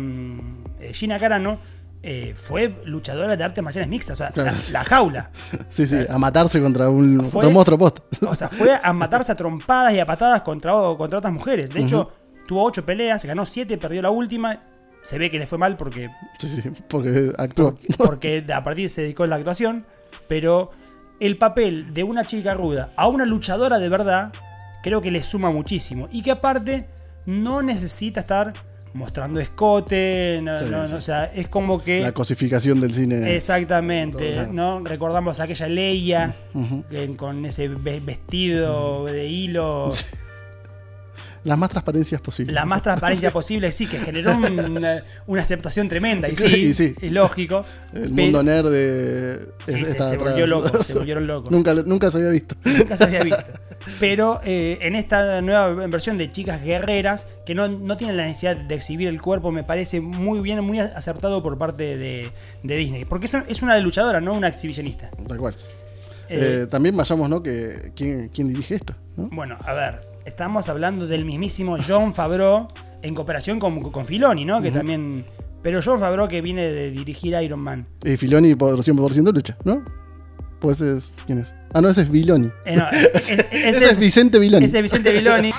eh, 0.80 0.92
Gina 0.92 1.18
Carano 1.18 1.58
eh, 2.02 2.34
fue 2.36 2.74
luchadora 2.84 3.36
de 3.36 3.44
artes 3.44 3.62
marciales 3.62 3.88
mixtas, 3.88 4.20
o 4.20 4.24
sea, 4.24 4.30
Claro. 4.32 4.56
la, 4.70 4.80
la 4.80 4.84
jaula. 4.84 5.30
Sí, 5.70 5.86
sí, 5.86 5.98
a 6.08 6.18
matarse 6.18 6.60
contra 6.60 6.88
un, 6.90 7.20
Fue- 7.22 7.46
un 7.46 7.52
monstruo 7.52 7.78
posta. 7.78 8.02
O 8.26 8.34
sea, 8.34 8.48
fue 8.48 8.78
a 8.82 8.92
matarse 8.92 9.30
a 9.32 9.36
trompadas 9.36 9.92
y 9.94 10.00
a 10.00 10.06
patadas 10.06 10.42
contra, 10.42 10.72
contra 10.96 11.18
otras 11.18 11.32
mujeres. 11.32 11.72
De 11.72 11.80
hecho, 11.82 12.10
tuvo 12.48 12.64
ocho 12.64 12.84
peleas, 12.84 13.24
ganó 13.24 13.46
siete, 13.46 13.78
perdió 13.78 14.02
la 14.02 14.10
última. 14.10 14.58
Se 15.02 15.18
ve 15.18 15.30
que 15.30 15.38
le 15.38 15.46
fue 15.46 15.58
mal 15.58 15.76
porque 15.76 16.08
Sí, 16.38 16.48
sí, 16.48 16.62
porque 16.88 17.32
actuó. 17.38 17.76
porque 17.98 18.44
a 18.54 18.62
partir 18.64 18.88
se 18.88 19.02
dedicó 19.02 19.24
a 19.24 19.26
la 19.26 19.36
actuación, 19.36 19.84
pero 20.28 20.70
el 21.20 21.36
papel 21.38 21.92
de 21.94 22.02
una 22.04 22.24
chica 22.24 22.54
ruda 22.54 22.92
a 22.96 23.08
una 23.08 23.24
luchadora 23.26 23.78
de 23.78 23.88
verdad 23.88 24.32
creo 24.82 25.00
que 25.00 25.10
le 25.10 25.22
suma 25.22 25.50
muchísimo 25.50 26.08
y 26.10 26.22
que 26.22 26.30
aparte 26.32 26.88
no 27.26 27.62
necesita 27.62 28.20
estar 28.20 28.52
mostrando 28.94 29.40
escote, 29.40 30.38
no- 30.42 30.58
Sí, 30.60 30.66
no- 30.70 30.86
sí. 30.86 30.92
no, 30.92 30.98
o 30.98 31.00
sea, 31.00 31.24
es 31.26 31.48
como 31.48 31.82
que 31.82 32.00
La 32.02 32.12
cosificación 32.12 32.78
del 32.80 32.92
cine. 32.92 33.34
exactamente, 33.34 34.34
Todo. 34.34 34.52
¿no? 34.52 34.80
Recordamos 34.84 35.40
aquella 35.40 35.66
Leia 35.68 36.34
con 37.16 37.44
ese 37.46 37.68
ve- 37.68 38.00
vestido 38.00 39.04
de 39.06 39.28
hilo 39.28 39.92
Las 41.44 41.58
más 41.58 41.70
transparencias 41.70 42.20
posibles. 42.20 42.54
la 42.54 42.64
más 42.64 42.82
transparencia 42.82 43.30
posible, 43.32 43.72
sí, 43.72 43.86
que 43.86 43.98
generó 43.98 44.36
una, 44.36 45.02
una 45.26 45.42
aceptación 45.42 45.88
tremenda 45.88 46.28
y 46.28 46.36
sí, 46.36 46.46
Y 46.46 46.74
sí. 46.74 46.94
es 47.00 47.12
lógico. 47.12 47.64
El 47.92 48.10
mundo 48.10 48.42
nerd 48.42 48.70
de, 48.70 49.48
Sí, 49.66 49.84
se, 49.84 49.92
se 49.94 50.16
volvió 50.18 50.46
loco, 50.46 50.82
se 50.82 50.94
volvieron 50.98 51.26
locos. 51.26 51.50
nunca, 51.50 51.74
nunca 51.74 52.10
se 52.10 52.18
había 52.18 52.30
visto. 52.30 52.54
Nunca 52.64 52.96
se 52.96 53.04
había 53.04 53.22
visto. 53.24 53.42
Pero 53.98 54.40
eh, 54.44 54.78
en 54.82 54.94
esta 54.94 55.40
nueva 55.40 55.68
versión 55.88 56.16
de 56.16 56.30
chicas 56.30 56.62
guerreras, 56.62 57.26
que 57.44 57.54
no, 57.56 57.66
no 57.66 57.96
tienen 57.96 58.16
la 58.16 58.26
necesidad 58.26 58.56
de 58.56 58.74
exhibir 58.76 59.08
el 59.08 59.20
cuerpo, 59.20 59.50
me 59.50 59.64
parece 59.64 60.00
muy 60.00 60.40
bien, 60.40 60.62
muy 60.62 60.78
acertado 60.78 61.42
por 61.42 61.58
parte 61.58 61.96
de, 61.96 62.30
de 62.62 62.76
Disney. 62.76 63.04
Porque 63.04 63.26
es 63.26 63.34
una, 63.34 63.44
es 63.48 63.62
una 63.62 63.78
luchadora, 63.80 64.20
no 64.20 64.32
una 64.34 64.46
exhibicionista. 64.48 65.10
Tal 65.26 65.38
cual. 65.38 65.56
Eh, 66.28 66.62
Eh, 66.62 66.66
también 66.70 66.96
vayamos, 66.96 67.28
¿no? 67.28 67.42
Que, 67.42 67.90
¿quién, 67.96 68.28
quién 68.28 68.46
dirige 68.46 68.76
esto? 68.76 68.94
¿no? 69.16 69.28
Bueno, 69.32 69.58
a 69.64 69.74
ver, 69.74 70.06
estamos 70.24 70.68
hablando 70.68 71.06
del 71.06 71.24
mismísimo 71.24 71.76
John 71.86 72.14
Favreau 72.14 72.68
en 73.02 73.14
cooperación 73.14 73.58
con, 73.58 73.80
con 73.80 74.06
Filoni, 74.06 74.44
¿no? 74.44 74.60
Que 74.62 74.70
también. 74.70 75.24
Pero 75.62 75.80
John 75.84 76.00
Favreau 76.00 76.26
que 76.28 76.40
viene 76.40 76.62
de 76.72 76.90
dirigir 76.90 77.34
Iron 77.42 77.60
Man. 77.60 77.86
Y 78.04 78.16
Filoni 78.16 78.54
por 78.54 78.78
100% 78.82 79.32
lucha, 79.32 79.56
¿no? 79.64 79.82
Pues 80.60 80.80
es. 80.80 81.12
¿Quién 81.26 81.38
es? 81.38 81.52
Ah, 81.74 81.80
no, 81.80 81.88
ese 81.88 82.02
es 82.02 82.10
Viloni. 82.10 82.48
Eh, 82.64 82.76
no, 82.76 82.88
es- 82.92 83.30
es- 83.30 83.30
Ese, 83.30 83.68
ese 83.68 83.90
es 83.90 83.98
Vicente 83.98 84.38
Viloni. 84.38 84.64
ese 84.66 84.78
es 84.78 84.82
Vicente 84.82 85.12
Viloni, 85.12 85.52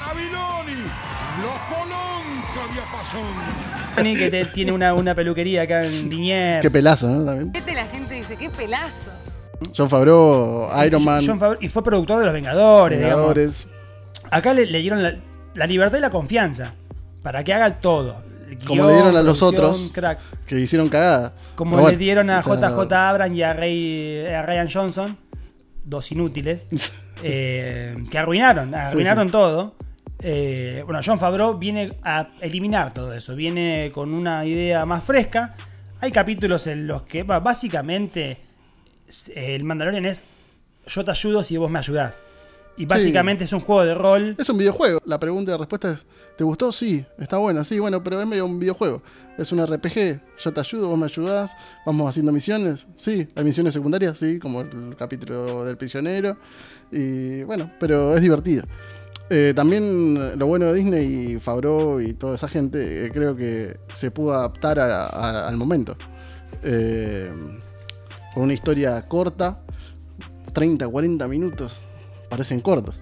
que 4.16 4.30
te- 4.30 4.46
tiene 4.46 4.72
una, 4.72 4.94
una 4.94 5.14
peluquería 5.16 5.64
acá 5.64 5.86
en 5.86 6.10
Liniers. 6.10 6.62
Qué 6.62 6.72
pelazo, 6.72 7.10
¿no? 7.10 7.24
También. 7.26 7.52
La 7.76 7.86
gente 7.86 8.16
dice, 8.16 8.36
qué 8.36 8.50
pelazo. 8.50 9.12
John 9.76 9.90
Favreau, 9.90 10.68
Iron 10.86 11.04
Man, 11.04 11.24
John 11.26 11.40
Favreau- 11.40 11.58
y 11.62 11.70
fue 11.70 11.84
productor 11.84 12.20
de 12.20 12.26
Los 12.26 12.34
Vengadores. 12.34 13.00
digamos. 13.00 13.68
Acá 14.36 14.54
le, 14.54 14.66
le 14.66 14.80
dieron 14.80 15.02
la, 15.04 15.14
la 15.56 15.68
libertad 15.68 15.98
y 15.98 16.02
la 16.02 16.10
confianza 16.10 16.74
para 17.22 17.44
que 17.44 17.54
haga 17.54 17.66
el 17.68 17.76
todo. 17.76 18.22
El 18.50 18.58
Como 18.66 18.86
le 18.88 18.94
dieron 18.94 19.16
a 19.16 19.22
los 19.22 19.42
otros. 19.42 19.90
Crack. 19.94 20.20
Que 20.46 20.60
hicieron 20.60 20.90
cagada. 20.90 21.34
Como 21.56 21.88
le 21.90 21.98
dieron 21.98 22.30
a 22.30 22.42
JJ 22.42 22.92
Abrams 22.94 23.36
y 23.38 23.44
a, 23.44 23.54
Ray- 23.54 24.26
a 24.28 24.42
Ryan 24.44 24.70
Johnson, 24.70 25.18
dos 25.84 26.12
inútiles, 26.12 26.62
eh, 27.24 27.96
que 28.12 28.18
arruinaron, 28.18 28.74
arruinaron 28.76 29.28
sí. 29.28 29.32
todo. 29.32 29.76
Eh, 30.26 30.84
bueno, 30.86 31.02
John 31.06 31.20
Favreau 31.20 31.58
viene 31.58 31.94
a 32.04 32.28
eliminar 32.42 32.94
todo 32.94 33.14
eso, 33.14 33.36
viene 33.36 33.92
con 33.94 34.14
una 34.14 34.46
idea 34.46 34.86
más 34.86 35.04
fresca. 35.04 35.56
Hay 36.00 36.12
capítulos 36.12 36.68
en 36.68 36.88
los 36.88 37.04
que 37.04 37.24
básicamente 37.24 38.38
el 39.36 39.64
Mandalorian 39.64 40.06
es 40.06 40.24
yo 40.88 41.04
te 41.06 41.12
ayudo 41.12 41.44
si 41.44 41.58
vos 41.58 41.70
me 41.70 41.80
ayudás. 41.80 42.18
Y 42.76 42.86
básicamente 42.88 43.44
es 43.44 43.54
un 43.54 43.60
juego 43.60 43.84
de 43.86 43.94
rol. 43.94 44.36
Es 44.38 44.50
un 44.50 44.58
videojuego. 44.58 45.00
La 45.06 45.20
pregunta 45.20 45.52
y 45.52 45.54
la 45.54 45.58
respuesta 45.60 45.92
es: 45.92 46.08
¿te 46.36 46.44
gustó? 46.44 46.72
Sí, 46.72 47.06
está 47.20 47.38
buena, 47.38 47.64
sí, 47.64 47.78
bueno, 47.78 48.04
pero 48.04 48.20
es 48.20 48.26
medio 48.28 48.46
un 48.48 48.58
videojuego. 48.60 49.04
Es 49.38 49.52
un 49.52 49.64
RPG. 49.66 50.20
Yo 50.40 50.52
te 50.52 50.60
ayudo, 50.60 50.88
vos 50.88 50.98
me 50.98 51.06
ayudás. 51.06 51.52
Vamos 51.86 52.10
haciendo 52.10 52.32
misiones. 52.32 52.88
Sí, 52.98 53.28
hay 53.36 53.44
misiones 53.44 53.74
secundarias, 53.76 54.18
sí, 54.18 54.40
como 54.40 54.62
el 54.62 54.96
capítulo 54.98 55.66
del 55.66 55.76
prisionero. 55.76 56.38
Y 56.92 57.44
bueno, 57.44 57.70
pero 57.80 58.16
es 58.16 58.22
divertido. 58.22 58.64
Eh, 59.30 59.54
también 59.56 60.38
lo 60.38 60.48
bueno 60.48 60.66
de 60.66 60.74
Disney 60.74 61.34
y 61.36 61.40
Favreau 61.40 62.02
y 62.02 62.14
toda 62.14 62.36
esa 62.36 62.48
gente, 62.48 63.06
eh, 63.06 63.10
creo 63.12 63.36
que 63.36 63.78
se 63.94 64.12
pudo 64.12 64.34
adaptar 64.34 64.80
a- 64.80 65.06
a- 65.06 65.48
al 65.48 65.58
momento. 65.58 65.96
Eh, 66.64 67.32
con 68.34 68.44
una 68.44 68.54
historia 68.54 69.02
corta, 69.08 69.60
30, 70.54 70.88
40 70.88 71.28
minutos, 71.28 71.76
parecen 72.34 72.60
cortos. 72.60 73.00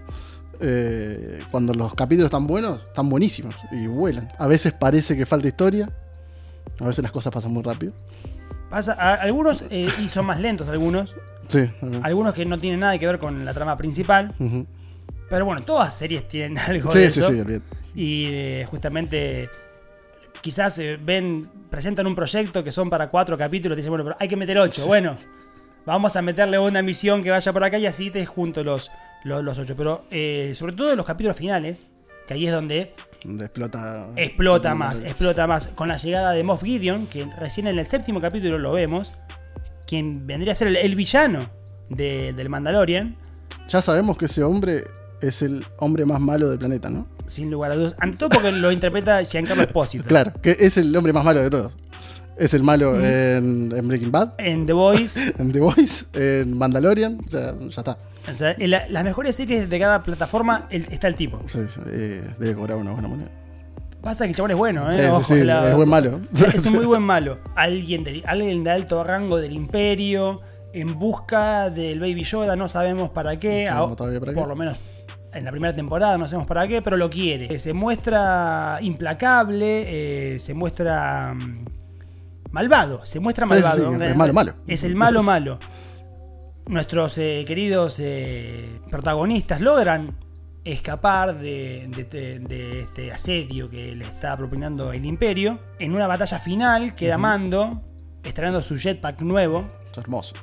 Eh, 0.59 1.39
cuando 1.49 1.73
los 1.73 1.93
capítulos 1.95 2.25
están 2.27 2.45
buenos, 2.45 2.83
están 2.83 3.09
buenísimos 3.09 3.55
y 3.71 3.87
vuelan. 3.87 4.27
A 4.37 4.47
veces 4.47 4.73
parece 4.73 5.15
que 5.17 5.25
falta 5.25 5.47
historia, 5.47 5.89
a 6.79 6.85
veces 6.85 7.01
las 7.01 7.11
cosas 7.11 7.33
pasan 7.33 7.51
muy 7.51 7.63
rápido. 7.63 7.93
Pasa, 8.69 8.93
a- 8.93 9.15
algunos 9.15 9.63
eh, 9.71 9.87
y 9.99 10.07
son 10.07 10.25
más 10.25 10.39
lentos, 10.39 10.67
algunos. 10.69 11.13
Sí, 11.47 11.69
Algunos 12.03 12.33
que 12.33 12.45
no 12.45 12.59
tienen 12.59 12.79
nada 12.79 12.97
que 12.97 13.05
ver 13.07 13.19
con 13.19 13.43
la 13.43 13.53
trama 13.53 13.75
principal. 13.75 14.33
Pero 15.29 15.45
bueno, 15.45 15.61
todas 15.63 15.93
series 15.93 16.27
tienen 16.27 16.57
algo 16.67 16.91
sí, 16.91 16.99
de 16.99 17.09
sí, 17.09 17.19
eso. 17.21 17.29
sí. 17.29 17.61
Y 17.95 18.25
eh, 18.27 18.65
justamente 18.69 19.49
quizás 20.41 20.77
eh, 20.79 20.97
ven, 21.01 21.49
presentan 21.69 22.07
un 22.07 22.15
proyecto 22.15 22.63
que 22.63 22.71
son 22.71 22.89
para 22.89 23.09
cuatro 23.09 23.37
capítulos, 23.37 23.75
dicen, 23.75 23.91
bueno, 23.91 24.03
pero 24.05 24.15
hay 24.19 24.27
que 24.27 24.35
meter 24.37 24.57
ocho. 24.59 24.85
Bueno, 24.87 25.17
vamos 25.85 26.15
a 26.15 26.21
meterle 26.21 26.57
una 26.59 26.81
misión 26.81 27.21
que 27.23 27.31
vaya 27.31 27.51
por 27.51 27.63
acá 27.63 27.77
y 27.77 27.85
así 27.85 28.09
te 28.11 28.25
junto 28.25 28.63
los, 28.63 28.89
los, 29.23 29.43
los 29.43 29.57
ocho. 29.57 29.75
Pero 29.75 30.05
eh, 30.11 30.51
sobre 30.55 30.73
todo 30.73 30.91
en 30.91 30.97
los 30.97 31.05
capítulos 31.05 31.37
finales, 31.37 31.79
que 32.27 32.33
ahí 32.33 32.45
es 32.47 32.53
donde 32.53 32.93
Donde 33.23 33.45
explota. 33.45 34.07
explota 34.15 34.75
más, 34.75 34.99
explota 34.99 35.47
más. 35.47 35.67
Con 35.69 35.87
la 35.87 35.97
llegada 35.97 36.31
de 36.31 36.43
Moff 36.43 36.63
Gideon, 36.63 37.07
que 37.07 37.25
recién 37.37 37.67
en 37.67 37.77
el 37.79 37.87
séptimo 37.87 38.21
capítulo 38.21 38.57
lo 38.57 38.71
vemos, 38.73 39.11
quien 39.87 40.25
vendría 40.27 40.53
a 40.53 40.55
ser 40.55 40.67
el, 40.69 40.77
el 40.77 40.95
villano 40.95 41.39
de- 41.89 42.33
del 42.33 42.49
Mandalorian. 42.49 43.15
Ya 43.69 43.81
sabemos 43.81 44.17
que 44.17 44.25
ese 44.25 44.43
hombre 44.43 44.83
es 45.21 45.41
el 45.41 45.63
hombre 45.77 46.05
más 46.05 46.19
malo 46.19 46.49
del 46.49 46.59
planeta, 46.59 46.89
¿no? 46.89 47.07
Sin 47.27 47.49
lugar 47.51 47.71
a 47.71 47.75
dudas. 47.75 47.95
Ante 47.99 48.17
todo 48.17 48.29
porque 48.29 48.51
lo 48.51 48.71
interpreta 48.71 49.23
Giancarlo 49.23 49.63
Esposito. 49.63 50.03
Claro, 50.07 50.33
que 50.41 50.57
es 50.59 50.77
el 50.77 50.93
hombre 50.95 51.13
más 51.13 51.23
malo 51.23 51.39
de 51.41 51.49
todos. 51.49 51.77
Es 52.41 52.53
el 52.55 52.63
malo 52.63 52.93
Mm. 52.93 53.03
en, 53.05 53.73
en 53.77 53.87
Breaking 53.87 54.11
Bad, 54.11 54.33
En 54.39 54.65
The 54.65 54.73
Voice. 54.73 55.33
en 55.39 55.51
The 55.51 55.59
Voice, 55.59 56.05
en 56.15 56.57
Mandalorian, 56.57 57.19
o 57.25 57.29
sea, 57.29 57.53
ya 57.57 57.67
está. 57.81 57.97
O 58.31 58.35
sea, 58.35 58.55
en 58.57 58.71
la- 58.71 58.87
las 58.89 59.03
mejores 59.03 59.35
series 59.35 59.69
de 59.69 59.79
cada 59.79 60.01
plataforma 60.01 60.65
el- 60.71 60.87
está 60.91 61.07
el 61.07 61.15
tipo. 61.15 61.39
Sí, 61.47 61.59
sí, 61.69 61.79
eh, 61.87 62.23
debe 62.39 62.55
cobrar 62.55 62.77
una 62.77 62.91
buena 62.93 63.07
moneda. 63.07 63.29
Pasa 64.01 64.23
que 64.25 64.31
el 64.31 64.35
chabón 64.35 64.51
es 64.51 64.57
bueno, 64.57 64.89
¿eh? 64.89 64.93
Sí, 64.95 65.09
Ojo, 65.11 65.21
sí, 65.23 65.43
la- 65.43 65.69
es 65.69 65.75
buen 65.75 65.87
malo. 65.89 66.21
Es 66.55 66.65
un 66.65 66.73
muy 66.73 66.85
buen 66.87 67.03
malo. 67.03 67.37
Alguien 67.55 68.03
de, 68.03 68.23
alguien 68.25 68.63
de 68.63 68.71
alto 68.71 69.03
rango 69.03 69.37
del 69.37 69.53
imperio, 69.53 70.41
en 70.73 70.97
busca 70.97 71.69
del 71.69 71.99
Baby 71.99 72.23
Yoda, 72.23 72.55
no 72.55 72.67
sabemos 72.69 73.11
para 73.11 73.37
qué. 73.39 73.65
No 73.65 73.71
sabemos 73.75 73.97
todavía 73.97 74.19
para 74.19 74.31
qué. 74.33 74.39
Por 74.39 74.47
lo 74.49 74.55
menos 74.55 74.77
en 75.33 75.45
la 75.45 75.51
primera 75.51 75.75
temporada 75.75 76.17
no 76.17 76.25
sabemos 76.25 76.47
para 76.47 76.67
qué, 76.67 76.81
pero 76.81 76.97
lo 76.97 77.09
quiere. 77.11 77.53
Eh, 77.53 77.59
Se 77.59 77.73
muestra 77.73 78.79
implacable, 78.81 80.33
eh, 80.35 80.39
se 80.39 80.53
muestra 80.55 81.33
mm, 81.35 81.65
malvado, 82.51 83.05
se 83.05 83.19
muestra 83.19 83.45
sí, 83.45 83.49
malvado. 83.49 83.97
sí, 83.97 84.03
es 84.03 84.15
malo, 84.15 84.33
malo. 84.33 84.53
Es 84.67 84.83
el 84.83 84.95
malo 84.95 85.23
malo. 85.23 85.57
Nuestros 86.67 87.17
eh, 87.17 87.43
queridos 87.47 87.97
eh, 87.99 88.69
protagonistas 88.89 89.61
logran 89.61 90.15
escapar 90.63 91.39
de, 91.39 91.87
de- 92.11 92.39
de 92.39 92.81
este 92.81 93.11
asedio 93.11 93.69
que 93.69 93.95
le 93.95 94.03
está 94.03 94.37
propinando 94.37 94.93
el 94.93 95.05
imperio. 95.05 95.59
En 95.79 95.93
una 95.95 96.07
batalla 96.07 96.39
final 96.39 96.95
queda 96.95 97.17
Mando, 97.17 97.81
estrenando 98.23 98.61
su 98.61 98.77
jetpack 98.77 99.21
nuevo. 99.21 99.65
Es 99.91 99.97
hermoso. 99.97 100.35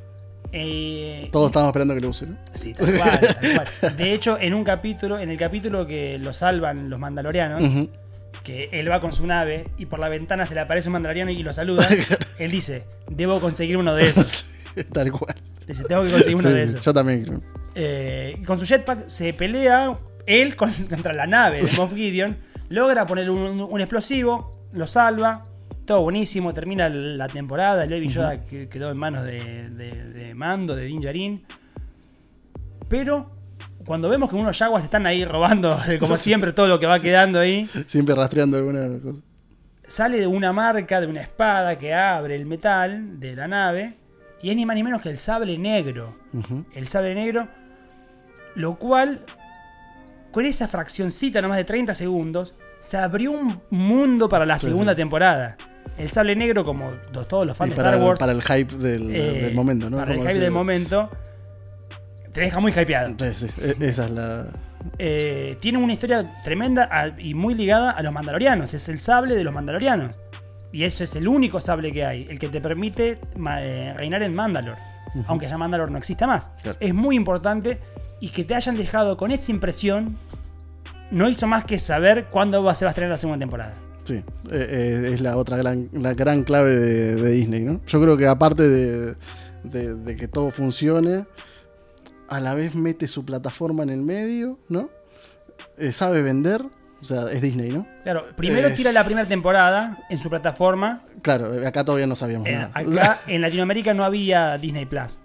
Eh, 0.51 1.29
Todos 1.31 1.47
estábamos 1.51 1.71
esperando 1.71 1.95
que 1.95 2.01
lo 2.01 2.09
use, 2.09 2.27
¿no? 2.27 2.37
Sí, 2.55 2.75
tal 2.75 2.97
cual, 2.97 3.21
tal 3.21 3.55
cual. 3.81 3.97
De 3.97 4.13
hecho, 4.13 4.39
en 4.41 4.55
un 4.55 4.65
capítulo, 4.65 5.19
en 5.19 5.31
el 5.31 5.39
capítulo 5.39 5.87
que 5.87 6.19
lo 6.19 6.33
salvan 6.33 6.91
los 6.91 6.99
mandalorianos. 6.99 7.63
Que 8.45 8.69
él 8.73 8.91
va 8.91 9.01
con 9.01 9.13
su 9.13 9.27
nave 9.27 9.65
y 9.79 9.87
por 9.87 9.99
la 9.99 10.09
ventana 10.09 10.47
se 10.47 10.55
le 10.55 10.61
aparece 10.61 10.89
un 10.89 10.95
mandaloriano 10.95 11.31
y 11.31 11.43
lo 11.43 11.53
saluda, 11.53 11.89
él 12.39 12.51
dice, 12.51 12.85
debo 13.11 13.41
conseguir 13.41 13.77
uno 13.77 13.95
de 13.95 14.09
esos. 14.09 14.47
Tal 14.93 15.11
cual. 15.13 15.35
Dice, 15.67 15.85
tengo 15.85 16.03
que 16.05 16.11
conseguir 16.11 16.37
uno 16.37 16.49
Sí, 16.49 16.55
de 16.55 16.63
esos. 16.63 16.85
Yo 16.85 16.95
también 16.95 17.23
creo. 17.25 17.43
Eh, 17.75 18.43
con 18.47 18.59
su 18.59 18.65
jetpack 18.67 19.09
se 19.09 19.33
pelea 19.35 19.93
él 20.27 20.57
con- 20.57 20.73
contra 20.89 21.13
la 21.13 21.27
nave 21.27 21.63
de 21.63 21.71
Moff 21.77 21.95
Gideon, 21.95 22.37
logra 22.69 23.07
poner 23.07 23.31
un, 23.31 23.61
un 23.63 23.81
explosivo, 23.81 24.51
lo 24.73 24.87
salva, 24.87 25.43
todo 25.85 26.03
buenísimo, 26.03 26.53
termina 26.55 26.89
la 26.89 27.29
temporada, 27.29 27.85
el 27.85 27.91
Baby 27.91 28.09
Yoda 28.09 28.45
que- 28.47 28.69
quedó 28.69 28.91
en 28.91 28.97
manos 28.99 29.25
de, 29.25 29.65
de- 29.71 30.05
de 30.13 30.35
Mando, 30.35 30.77
de 30.77 30.85
Din 30.85 31.01
Djarin. 31.01 31.45
Pero 32.89 33.31
cuando 33.89 34.09
vemos 34.09 34.29
que 34.31 34.37
unos 34.37 34.57
yaguas 34.59 34.85
están 34.85 35.07
ahí 35.07 35.25
robando, 35.25 35.77
de 35.87 35.99
como 36.01 36.17
siempre, 36.17 36.53
todo 36.53 36.69
lo 36.69 36.79
que 36.79 36.87
va 36.87 37.01
quedando 37.01 37.41
ahí, 37.41 37.69
Siempre 37.87 38.15
rastreando 38.15 38.57
alguna 38.59 38.87
cosa. 39.03 39.21
sale 39.81 40.21
de 40.21 40.27
una 40.27 40.53
marca, 40.53 41.01
de 41.01 41.07
una 41.09 41.23
espada 41.23 41.79
que 41.79 41.93
abre 41.95 42.37
el 42.37 42.47
metal 42.47 43.19
de 43.19 43.35
la 43.35 43.49
nave, 43.49 43.95
y 44.43 44.51
es 44.51 44.57
ni 44.57 44.65
más 44.67 44.77
ni 44.77 44.85
menos 44.85 45.01
que 45.01 45.09
el 45.09 45.19
sable 45.19 45.59
negro 45.59 46.15
el 46.75 46.87
sable 46.87 47.15
negro, 47.15 47.49
lo 48.55 48.75
cual, 48.77 49.21
con 50.31 50.45
esa 50.45 50.69
fraccioncita 50.69 51.41
nomás 51.43 51.57
de 51.57 51.65
30 51.65 51.95
segundos, 51.95 52.55
se 52.81 52.97
abrió 52.97 53.33
un 53.33 53.61
mundo 53.71 54.29
para 54.29 54.47
la 54.47 54.59
Sí, 54.59 54.67
segunda 54.67 54.93
sí. 54.93 54.97
temporada. 54.99 55.57
El 55.97 56.11
sable 56.11 56.37
negro, 56.37 56.65
como 56.65 56.91
to- 57.13 57.25
todos 57.27 57.45
los 57.47 57.57
fans 57.57 57.69
Y 57.73 57.75
de 57.75 57.77
para, 57.77 57.91
Star 57.95 58.07
Wars, 58.07 58.21
para 58.21 58.33
el 58.33 58.43
hype 58.43 58.77
del, 58.77 59.11
eh, 59.15 59.41
del 59.47 59.55
momento, 59.57 59.91
¿no? 59.91 59.97
para 59.97 60.13
el 60.15 60.21
hype 60.21 60.35
del 60.39 60.51
momento, 60.53 61.11
te 62.39 62.45
deja 62.45 62.61
muy 62.61 62.73
hypeado. 62.73 63.15
Sí, 63.19 63.47
sí, 63.47 63.47
e- 63.63 63.77
esa 63.89 64.05
es 64.05 64.11
la. 64.11 64.47
Eh, 64.99 65.57
tiene 65.61 65.79
una 65.79 65.93
historia 65.93 66.37
tremenda 66.45 66.89
a- 66.91 67.21
y 67.21 67.35
muy 67.35 67.55
ligada 67.55 67.91
a 67.91 68.03
los 68.03 68.13
mandalorianos. 68.13 68.73
Es 68.75 68.89
el 68.89 69.01
sable 69.01 69.35
de 69.35 69.45
los 69.45 69.53
mandalorianos. 69.53 70.13
Y 70.73 70.85
eso 70.85 71.03
es 71.05 71.17
el 71.17 71.27
único 71.27 71.61
sable 71.61 71.91
que 71.93 72.05
hay, 72.05 72.27
el 72.31 72.39
que 72.39 72.49
te 72.49 72.61
permite 72.61 73.19
eh, 73.61 73.95
reinar 73.97 74.23
en 74.23 74.35
Mandalor. 74.35 74.77
Aunque 75.27 75.49
ya 75.49 75.57
Mandalor 75.57 75.91
no 75.91 75.97
exista 75.99 76.27
más. 76.27 76.49
Claro. 76.63 76.77
Es 76.81 76.93
muy 76.95 77.17
importante 77.17 77.79
y 78.21 78.29
que 78.29 78.45
te 78.45 78.55
hayan 78.55 78.75
dejado 78.75 79.17
con 79.17 79.31
esta 79.31 79.51
impresión 79.51 80.17
no 81.11 81.29
hizo 81.29 81.47
más 81.47 81.65
que 81.65 81.79
saber 81.79 82.27
cuándo 82.31 82.63
va, 82.63 82.75
se 82.75 82.85
va 82.85 82.91
a 82.91 82.93
estrenar 82.93 83.13
la 83.13 83.19
segunda 83.19 83.39
temporada. 83.41 83.73
Sí, 84.05 84.15
eh, 84.15 84.23
eh, 84.53 85.11
es 85.15 85.21
la 85.23 85.37
otra 85.39 85.57
gran, 85.57 85.89
la 85.93 86.13
gran 86.15 86.45
clave 86.45 86.77
de, 86.77 87.15
de 87.17 87.31
Disney, 87.33 87.61
¿no? 87.61 87.81
Yo 87.87 88.01
creo 88.01 88.17
que 88.19 88.27
aparte 88.27 88.69
de, 88.69 89.15
de- 89.65 89.95
de 89.95 90.17
que 90.17 90.29
todo 90.29 90.51
funcione, 90.51 91.25
a 92.29 92.41
la 92.41 92.55
vez 92.55 92.75
mete 92.75 93.09
su 93.09 93.25
plataforma 93.25 93.83
en 93.83 93.91
el 93.91 94.03
medio, 94.03 94.59
¿no? 94.69 94.91
Eh, 95.77 95.93
sabe 95.93 96.23
vender, 96.23 96.63
o 97.01 97.05
sea, 97.05 97.23
es 97.33 97.41
Disney, 97.43 97.71
¿no? 97.71 97.87
Claro, 98.05 98.25
primero 98.37 98.69
Es- 98.69 98.77
tira 98.77 98.93
la 98.93 99.05
primera 99.05 99.27
temporada 99.29 99.99
en 100.11 100.19
su 100.19 100.29
plataforma. 100.31 101.03
Claro, 101.23 101.53
acá 101.67 101.85
todavía 101.85 102.07
no 102.07 102.17
sabíamos 102.17 102.47
Eh, 102.49 102.53
nada. 102.53 102.71
acá 102.75 103.21
en 103.27 103.41
Latinoamérica 103.43 103.95
no 103.95 104.05
había 104.05 104.57
Disney 104.59 104.87
Plus. 104.87 105.19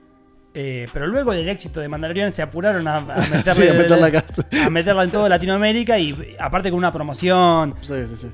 Eh, 0.56 0.86
pero 0.94 1.08
luego 1.08 1.32
del 1.32 1.50
éxito 1.50 1.80
de 1.80 1.88
Mandalorian 1.88 2.32
se 2.32 2.44
apuraron 2.44 2.88
a, 2.88 2.98
a 2.98 3.06
meterle- 3.26 3.54
Sí, 3.56 3.68
a 3.68 3.74
meterla 3.74 4.08
acá. 4.08 4.24
a 4.66 4.70
meterla 4.70 5.04
en 5.04 5.10
toda 5.10 5.28
Latinoamérica 5.28 5.98
y 5.98 6.36
aparte 6.40 6.70
con 6.70 6.78
una 6.78 6.92
promoción, 6.92 7.74
Sí, 7.82 7.96
sí, 8.08 8.16
sí. 8.16 8.32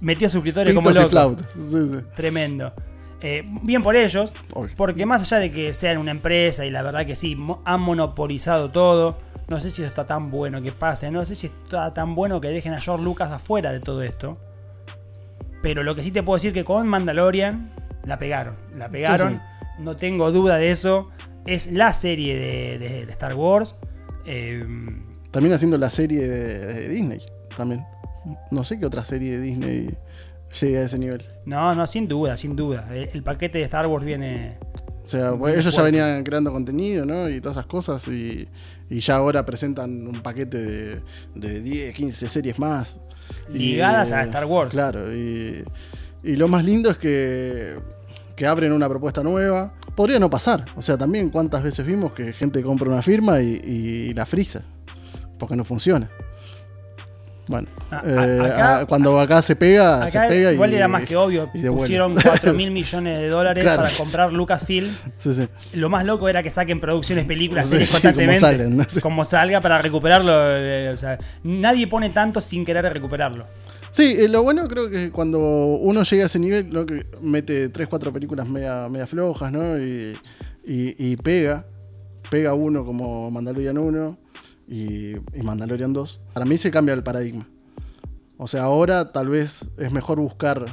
metió 0.00 0.28
suscriptores 0.28 0.74
como 0.74 0.90
Pitos 0.90 1.12
y. 1.56 2.14
Tremendo. 2.16 2.72
Eh, 3.20 3.42
bien 3.62 3.82
por 3.82 3.96
ellos, 3.96 4.32
porque 4.76 5.04
más 5.04 5.22
allá 5.22 5.38
de 5.38 5.50
que 5.50 5.72
sean 5.74 5.98
una 5.98 6.12
empresa 6.12 6.64
y 6.64 6.70
la 6.70 6.82
verdad 6.82 7.04
que 7.04 7.16
sí, 7.16 7.34
mo- 7.34 7.60
han 7.64 7.80
monopolizado 7.80 8.70
todo, 8.70 9.18
no 9.48 9.58
sé 9.60 9.70
si 9.70 9.82
eso 9.82 9.88
está 9.88 10.06
tan 10.06 10.30
bueno 10.30 10.62
que 10.62 10.70
pase, 10.70 11.10
no 11.10 11.24
sé 11.24 11.34
si 11.34 11.48
está 11.48 11.92
tan 11.94 12.14
bueno 12.14 12.40
que 12.40 12.48
dejen 12.48 12.74
a 12.74 12.78
George 12.80 13.02
Lucas 13.04 13.32
afuera 13.32 13.72
de 13.72 13.80
todo 13.80 14.02
esto. 14.02 14.36
Pero 15.62 15.82
lo 15.82 15.94
que 15.96 16.02
sí 16.04 16.12
te 16.12 16.22
puedo 16.22 16.36
decir 16.36 16.52
que 16.52 16.64
con 16.64 16.86
Mandalorian 16.86 17.70
la 18.04 18.18
pegaron, 18.18 18.54
la 18.76 18.88
pegaron, 18.88 19.36
Sí, 19.36 19.42
no 19.80 19.96
tengo 19.96 20.30
duda 20.30 20.56
de 20.56 20.70
eso. 20.70 21.10
Es 21.46 21.72
la 21.72 21.92
serie 21.92 22.36
de, 22.36 22.78
de- 22.78 23.06
de 23.06 23.12
Star 23.12 23.34
Wars. 23.34 23.74
Eh, 24.26 24.64
También 25.32 25.54
haciendo 25.54 25.76
la 25.78 25.90
serie 25.90 26.28
de, 26.28 26.58
de 26.74 26.88
Disney. 26.88 27.20
También. 27.56 27.84
No 28.50 28.62
sé 28.62 28.78
qué 28.78 28.86
otra 28.86 29.04
serie 29.04 29.32
de 29.32 29.40
Disney 29.40 29.90
llega 30.60 30.80
a 30.80 30.84
ese 30.84 30.98
nivel. 30.98 31.24
no, 31.46 31.74
no, 31.74 31.86
sin 31.86 32.08
duda, 32.08 32.36
sin 32.36 32.56
duda. 32.56 32.88
El, 32.92 33.10
el 33.12 33.22
paquete 33.22 33.58
de 33.58 33.64
Star 33.64 33.86
Wars 33.86 34.04
viene... 34.04 34.58
O 35.04 35.10
sea, 35.10 35.32
ellos 35.54 35.74
ya 35.74 35.82
venían 35.82 36.22
creando 36.22 36.52
contenido, 36.52 37.06
¿no? 37.06 37.30
Y 37.30 37.40
todas 37.40 37.56
esas 37.56 37.66
cosas. 37.66 38.06
Y, 38.08 38.46
y 38.90 39.00
ya 39.00 39.16
ahora 39.16 39.46
presentan 39.46 40.06
un 40.06 40.20
paquete 40.20 40.58
de, 40.58 41.00
de 41.34 41.62
10, 41.62 41.94
15 41.94 42.28
series 42.28 42.58
más. 42.58 43.00
Y, 43.48 43.58
Ligadas 43.58 44.12
a 44.12 44.22
Star 44.24 44.44
Wars. 44.44 44.70
Claro. 44.70 45.10
Y, 45.10 45.64
y 46.22 46.36
lo 46.36 46.46
más 46.46 46.62
lindo 46.62 46.90
es 46.90 46.98
que, 46.98 47.76
que 48.36 48.46
abren 48.46 48.70
una 48.70 48.86
propuesta 48.86 49.22
nueva. 49.22 49.72
Podría 49.96 50.18
no 50.18 50.28
pasar. 50.28 50.66
O 50.76 50.82
sea, 50.82 50.98
también 50.98 51.30
cuántas 51.30 51.62
veces 51.62 51.86
vimos 51.86 52.14
que 52.14 52.34
gente 52.34 52.62
compra 52.62 52.90
una 52.90 53.00
firma 53.00 53.40
y, 53.40 53.62
y 53.64 54.12
la 54.12 54.26
frisa. 54.26 54.60
Porque 55.38 55.56
no 55.56 55.64
funciona. 55.64 56.10
Bueno, 57.48 57.66
A- 57.90 58.00
a- 58.00 58.02
eh, 58.26 58.40
acá- 58.40 58.78
a- 58.80 58.86
cuando 58.86 59.18
acá 59.18 59.40
se 59.42 59.56
pega, 59.56 60.06
se 60.08 60.18
Acá 60.18 60.28
pega 60.28 60.52
igual 60.52 60.70
y, 60.72 60.76
era 60.76 60.86
más 60.86 61.02
que 61.04 61.16
obvio. 61.16 61.46
Pusieron 61.72 62.14
4 62.14 62.52
mil 62.54 62.70
millones 62.70 63.18
de 63.18 63.28
dólares 63.28 63.64
Claro. 63.64 63.82
para 63.82 63.94
comprar 63.96 64.32
Lucasfilm. 64.32 64.88
Sí, 65.18 65.32
sí. 65.34 65.48
Lo 65.72 65.88
más 65.88 66.04
loco 66.04 66.28
era 66.28 66.42
que 66.42 66.50
saquen 66.50 66.78
producciones, 66.80 67.24
películas, 67.26 67.64
Sí, 67.66 67.70
series 67.72 67.88
sí, 67.88 68.02
como 68.02 68.14
constantemente. 68.26 69.00
Como 69.00 69.24
salga 69.24 69.60
para 69.60 69.78
recuperarlo. 69.80 70.32
eh, 70.36 70.90
o 70.92 70.96
sea, 70.96 71.18
nadie 71.42 71.86
pone 71.86 72.10
tanto 72.10 72.40
sin 72.40 72.64
querer 72.64 72.84
recuperarlo. 72.92 73.46
Sí, 73.90 74.14
eh, 74.18 74.28
lo 74.28 74.42
bueno 74.42 74.68
creo 74.68 74.90
que 74.90 75.10
cuando 75.10 75.38
uno 75.40 76.02
llega 76.02 76.24
a 76.24 76.26
ese 76.26 76.38
nivel, 76.38 76.68
lo 76.70 76.84
que 76.84 77.02
mete 77.22 77.70
3, 77.70 77.88
4 77.88 78.12
películas 78.12 78.46
media, 78.46 78.86
media 78.90 79.06
flojas, 79.06 79.50
¿no? 79.50 79.78
Y, 79.78 80.12
y- 80.66 80.94
y 81.12 81.16
pega, 81.16 81.64
pega 82.30 82.52
uno 82.52 82.84
como 82.84 83.30
Mandalorian 83.30 83.78
1 83.78 84.18
y, 84.68 85.12
y 85.16 85.42
Mandalorian 85.42 85.92
2. 85.92 86.18
Para 86.34 86.46
mí 86.46 86.58
se 86.58 86.70
cambia 86.70 86.94
el 86.94 87.02
paradigma. 87.02 87.46
O 88.36 88.46
sea, 88.46 88.62
ahora 88.64 89.08
tal 89.08 89.28
vez 89.28 89.64
es 89.78 89.90
mejor 89.92 90.20
buscar 90.20 90.64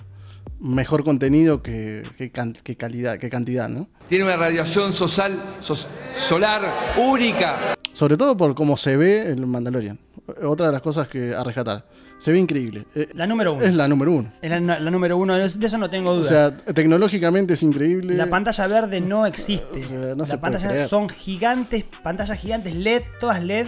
mejor 0.60 1.04
contenido 1.04 1.62
que, 1.62 2.04
que 2.18 2.32
can- 2.32 2.54
que 2.54 2.78
calidad, 2.78 3.18
que 3.18 3.30
cantidad, 3.30 3.68
¿no? 3.70 3.88
Tiene 4.08 4.24
una 4.26 4.38
radiación 4.38 4.94
social, 4.94 5.38
sos- 5.60 5.88
solar 6.18 6.62
única. 6.98 7.76
Sobre 7.94 8.18
todo 8.18 8.38
por 8.38 8.56
cómo 8.56 8.78
se 8.78 8.96
ve 8.98 9.32
el 9.32 9.46
Mandalorian. 9.48 10.00
Otra 10.44 10.68
de 10.68 10.72
las 10.74 10.82
cosas 10.82 11.08
que 11.08 11.34
a 11.36 11.44
rescatar. 11.44 11.84
Se 12.18 12.32
ve 12.32 12.40
increíble. 12.40 12.86
Eh, 12.96 13.10
La 13.14 13.28
número 13.28 13.54
uno. 13.54 13.64
Es 13.64 13.76
la 13.76 13.88
número 13.88 14.12
uno. 14.12 14.32
Es 14.42 14.50
la, 14.50 14.60
la 14.60 14.90
número 14.92 15.18
uno. 15.18 15.36
De 15.38 15.46
eso 15.68 15.78
no 15.78 15.90
tengo 15.90 16.14
duda. 16.16 16.22
O 16.26 16.28
sea, 16.28 16.58
tecnológicamente 16.74 17.54
es 17.54 17.62
increíble. 17.64 18.16
la 18.16 18.28
pantalla 18.28 18.68
verde 18.68 19.02
no 19.02 19.26
existe. 19.26 19.80
O 19.80 19.84
sea, 19.84 20.00
no 20.00 20.16
la 20.16 20.26
se 20.26 20.38
puede 20.38 20.54
pantalla 20.54 20.70
creer. 20.70 20.88
son 20.88 21.10
gigantes, 21.10 21.86
pantallas 22.02 22.40
gigantes 22.40 22.74
LED, 22.74 23.02
todas 23.20 23.44
LED, 23.44 23.68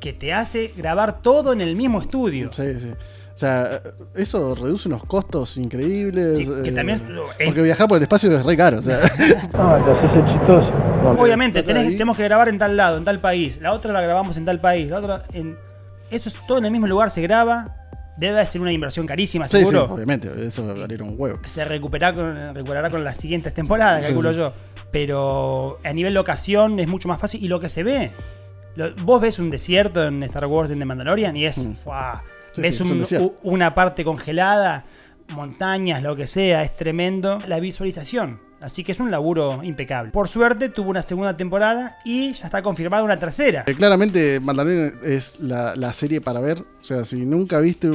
que 0.00 0.12
te 0.12 0.32
hace 0.32 0.74
grabar 0.76 1.22
todo 1.22 1.52
en 1.52 1.60
el 1.60 1.76
mismo 1.76 2.00
estudio. 2.00 2.50
Sí, 2.52 2.64
sí. 2.80 2.90
O 3.34 3.38
sea, 3.38 3.80
eso 4.14 4.54
reduce 4.54 4.88
unos 4.88 5.04
costos 5.04 5.56
increíbles. 5.56 6.36
Sí, 6.36 6.44
que 6.64 6.68
eh, 6.68 6.72
también- 6.72 7.00
porque 7.46 7.62
viajar 7.62 7.88
por 7.88 7.96
el 7.96 8.02
espacio 8.02 8.30
es 8.36 8.44
re 8.44 8.56
caro. 8.56 8.78
O 8.78 8.82
sea, 8.82 8.98
Obviamente, 11.10 11.62
tenés- 11.64 11.88
tenemos 11.92 12.16
que 12.16 12.24
grabar 12.24 12.48
en 12.48 12.58
tal 12.58 12.76
lado, 12.76 12.96
en 12.98 13.04
tal 13.04 13.18
país. 13.20 13.58
La 13.60 13.72
otra 13.72 13.92
la 13.92 14.00
grabamos 14.00 14.36
en 14.36 14.44
tal 14.44 14.60
país. 14.60 14.88
La 14.90 14.98
otra 14.98 15.24
en. 15.32 15.56
Eso 16.10 16.28
es 16.28 16.36
todo 16.46 16.58
en 16.58 16.64
el 16.66 16.70
mismo 16.70 16.86
lugar, 16.86 17.10
se 17.10 17.22
graba. 17.22 17.76
Debe 18.18 18.44
ser 18.44 18.60
una 18.60 18.70
inversión 18.72 19.06
carísima, 19.06 19.48
sí, 19.48 19.56
sí, 19.58 19.64
seguro. 19.64 19.94
obviamente. 19.94 20.30
Eso 20.46 20.62
un 20.64 21.14
huevo. 21.16 21.40
se 21.44 21.64
recuperará 21.64 22.14
con, 22.14 22.54
recuperará 22.54 22.90
con 22.90 23.02
las 23.02 23.16
siguientes 23.16 23.54
temporadas, 23.54 24.04
Sí, 24.04 24.08
calculo 24.12 24.32
yo. 24.32 24.52
Pero 24.90 25.78
a 25.82 25.92
nivel 25.92 26.12
locación 26.14 26.78
es 26.78 26.88
mucho 26.88 27.08
más 27.08 27.18
fácil. 27.18 27.42
Y 27.42 27.48
lo 27.48 27.58
que 27.60 27.68
se 27.68 27.82
ve. 27.82 28.10
lo- 28.76 28.94
vos 29.02 29.20
ves 29.20 29.38
un 29.38 29.50
desierto 29.50 30.02
en 30.04 30.22
Star 30.22 30.46
Wars 30.46 30.70
en 30.70 30.78
The 30.78 30.84
Mandalorian 30.86 31.36
y 31.36 31.44
es. 31.46 31.58
Mm. 31.58 31.72
ves 32.58 32.80
un 32.80 32.88
u- 33.22 33.34
una 33.42 33.74
parte 33.74 34.04
congelada, 34.04 34.84
montañas, 35.34 36.02
lo 36.02 36.14
que 36.16 36.26
sea. 36.26 36.62
Es 36.62 36.74
tremendo 36.76 37.38
la 37.48 37.60
visualización. 37.60 38.40
Así 38.62 38.84
que 38.84 38.92
es 38.92 39.00
un 39.00 39.10
laburo 39.10 39.60
impecable. 39.64 40.12
Por 40.12 40.28
suerte 40.28 40.68
tuvo 40.68 40.90
una 40.90 41.02
segunda 41.02 41.36
temporada 41.36 41.98
y 42.04 42.32
ya 42.32 42.44
está 42.46 42.62
confirmada 42.62 43.02
una 43.02 43.18
tercera. 43.18 43.64
Eh, 43.66 43.74
Claramente, 43.74 44.38
Mandalorian 44.38 44.94
es 45.02 45.40
la, 45.40 45.74
la 45.74 45.92
serie 45.92 46.20
para 46.20 46.40
ver. 46.40 46.60
O 46.60 46.84
sea, 46.84 47.04
si 47.04 47.26
nunca 47.26 47.58
viste. 47.58 47.90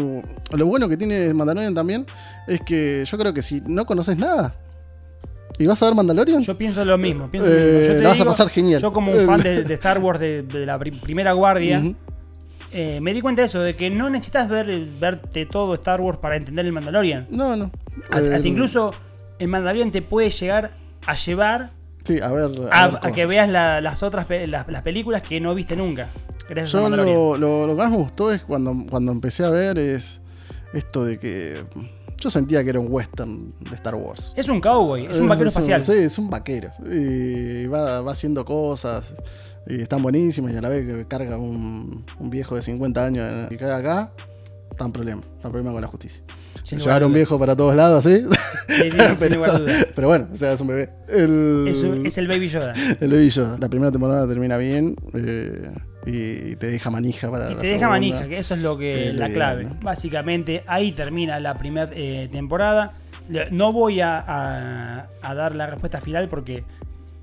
Lo 0.51 0.65
bueno 0.65 0.89
que 0.89 0.97
tiene 0.97 1.33
Mandalorian 1.33 1.73
también 1.73 2.05
es 2.47 2.59
que 2.61 3.05
yo 3.05 3.17
creo 3.17 3.33
que 3.33 3.41
si 3.41 3.61
no 3.65 3.85
conoces 3.85 4.17
nada 4.17 4.55
y 5.57 5.65
vas 5.65 5.81
a 5.81 5.85
ver 5.85 5.95
Mandalorian, 5.95 6.41
Yo 6.43 6.53
pienso 6.55 6.83
lo 6.85 6.97
mismo. 6.97 7.27
pienso 7.31 7.49
Eh, 7.49 7.53
lo 7.55 7.63
mismo. 7.79 7.87
Yo 7.87 7.93
te 7.93 8.01
la 8.03 8.09
vas 8.09 8.21
a 8.21 8.25
pasar 8.25 8.49
genial. 8.49 8.81
Yo 8.81 8.91
como 8.91 9.11
un 9.13 9.25
fan 9.25 9.41
de, 9.41 9.63
de 9.63 9.73
Star 9.75 9.99
Wars 9.99 10.19
de, 10.19 10.43
de 10.43 10.65
la 10.65 10.77
pri- 10.77 10.91
primera 10.91 11.31
guardia, 11.31 11.81
eh, 12.73 12.99
me 13.01 13.13
di 13.13 13.21
cuenta 13.21 13.41
de 13.41 13.47
eso, 13.47 13.61
de 13.61 13.75
que 13.75 13.89
no 13.89 14.09
necesitas 14.09 14.49
ver, 14.49 14.67
verte 14.99 15.45
todo 15.45 15.73
Star 15.75 16.01
Wars 16.01 16.17
para 16.19 16.35
entender 16.35 16.65
el 16.65 16.73
Mandalorian. 16.73 17.25
no, 17.31 17.55
no. 17.55 17.71
Hasta, 18.11 18.27
Eh, 18.27 18.35
hasta 18.35 18.47
incluso 18.47 18.91
el 19.39 19.47
Mandalorian 19.47 19.91
te 19.91 20.01
puede 20.01 20.29
llegar 20.29 20.71
a 21.05 21.15
llevar 21.15 21.71
Sí, 22.03 22.19
a 22.21 22.29
ver. 22.31 22.45
a, 22.71 22.87
ver 22.87 22.99
a 23.01 23.11
que 23.11 23.25
veas 23.25 23.49
la- 23.49 23.81
las 23.81 24.01
otras 24.03 24.25
las, 24.47 24.67
las 24.67 24.81
películas 24.81 25.21
que 25.21 25.39
no 25.41 25.53
viste 25.55 25.75
nunca. 25.75 26.09
Gracias 26.49 26.71
Yo 26.71 26.89
lo, 26.89 27.35
lo- 27.37 27.67
lo 27.67 27.75
que 27.75 27.81
más 27.81 27.91
me 27.91 27.97
gustó 27.97 28.31
es 28.31 28.41
cuando, 28.43 28.73
cuando 28.89 29.11
empecé 29.11 29.43
a 29.45 29.49
ver 29.49 29.77
es 29.77 30.21
esto 30.73 31.03
de 31.03 31.19
que 31.19 31.55
yo 32.17 32.31
sentía 32.31 32.63
que 32.63 32.69
era 32.71 32.79
un 32.79 32.87
western 32.89 33.53
de 33.59 33.75
Star 33.75 33.95
Wars. 33.95 34.33
Es 34.35 34.47
un 34.49 34.59
cowboy, 34.61 35.05
es 35.05 35.19
un 35.19 35.27
vaquero 35.27 35.49
espacial. 35.49 35.83
Sí, 35.83 35.91
es 35.93 36.17
un 36.17 36.29
vaquero. 36.29 36.71
Y 36.89 37.65
va, 37.67 38.01
va 38.01 38.11
haciendo 38.13 38.43
cosas. 38.45 39.15
Y 39.67 39.81
están 39.81 40.01
buenísimas. 40.01 40.53
Y 40.53 40.57
a 40.57 40.61
la 40.61 40.69
vez 40.69 40.87
que 40.87 41.05
carga 41.07 41.37
un, 41.37 42.05
un 42.19 42.29
viejo 42.29 42.55
de 42.55 42.61
50 42.61 43.05
años 43.05 43.51
y 43.51 43.57
cae 43.57 43.71
acá, 43.73 44.11
está 44.77 44.85
en 44.85 44.91
problema. 44.91 45.21
Está 45.35 45.47
en 45.47 45.51
problema 45.51 45.71
con 45.73 45.81
la 45.81 45.87
justicia. 45.87 46.23
Sin 46.63 46.79
Llevar 46.79 47.03
un 47.05 47.13
viejo 47.13 47.39
para 47.39 47.55
todos 47.55 47.75
lados, 47.75 48.03
¿sí? 48.03 48.23
Sí, 48.67 48.91
sí, 48.91 49.27
duda. 49.29 49.55
pero 49.95 50.07
bueno, 50.09 50.27
o 50.31 50.35
sea, 50.35 50.51
es 50.53 50.61
un 50.61 50.67
bebé. 50.67 50.89
El, 51.07 51.65
Es, 51.67 51.83
es 52.05 52.17
el 52.17 52.27
Baby 52.27 52.49
Yoda. 52.49 52.73
el 52.99 53.09
Baby 53.09 53.29
Yoda. 53.29 53.57
La 53.59 53.69
primera 53.69 53.91
temporada 53.91 54.27
termina 54.27 54.57
bien. 54.57 54.95
eh, 55.13 55.71
y 56.05 56.55
te 56.55 56.67
deja 56.67 56.89
manija 56.89 57.29
para 57.29 57.51
Y 57.51 57.55
la 57.55 57.59
te 57.61 57.67
deja 57.67 57.79
segunda. 57.79 57.89
manija, 57.89 58.27
que 58.27 58.37
eso 58.37 58.53
es 58.53 58.61
lo 58.61 58.77
que 58.77 59.11
la 59.13 59.29
clave. 59.29 59.67
Básicamente, 59.81 60.63
ahí 60.67 60.91
termina 60.93 61.39
la 61.39 61.55
primera 61.55 61.89
temporada. 62.31 62.93
Le- 63.29 63.49
No 63.51 63.73
voy 63.73 63.99
a, 64.01 64.17
a- 64.25 65.07
a 65.21 65.35
dar 65.35 65.53
la 65.55 65.67
respuesta 65.67 65.99
final 65.99 66.27
porque 66.29 66.63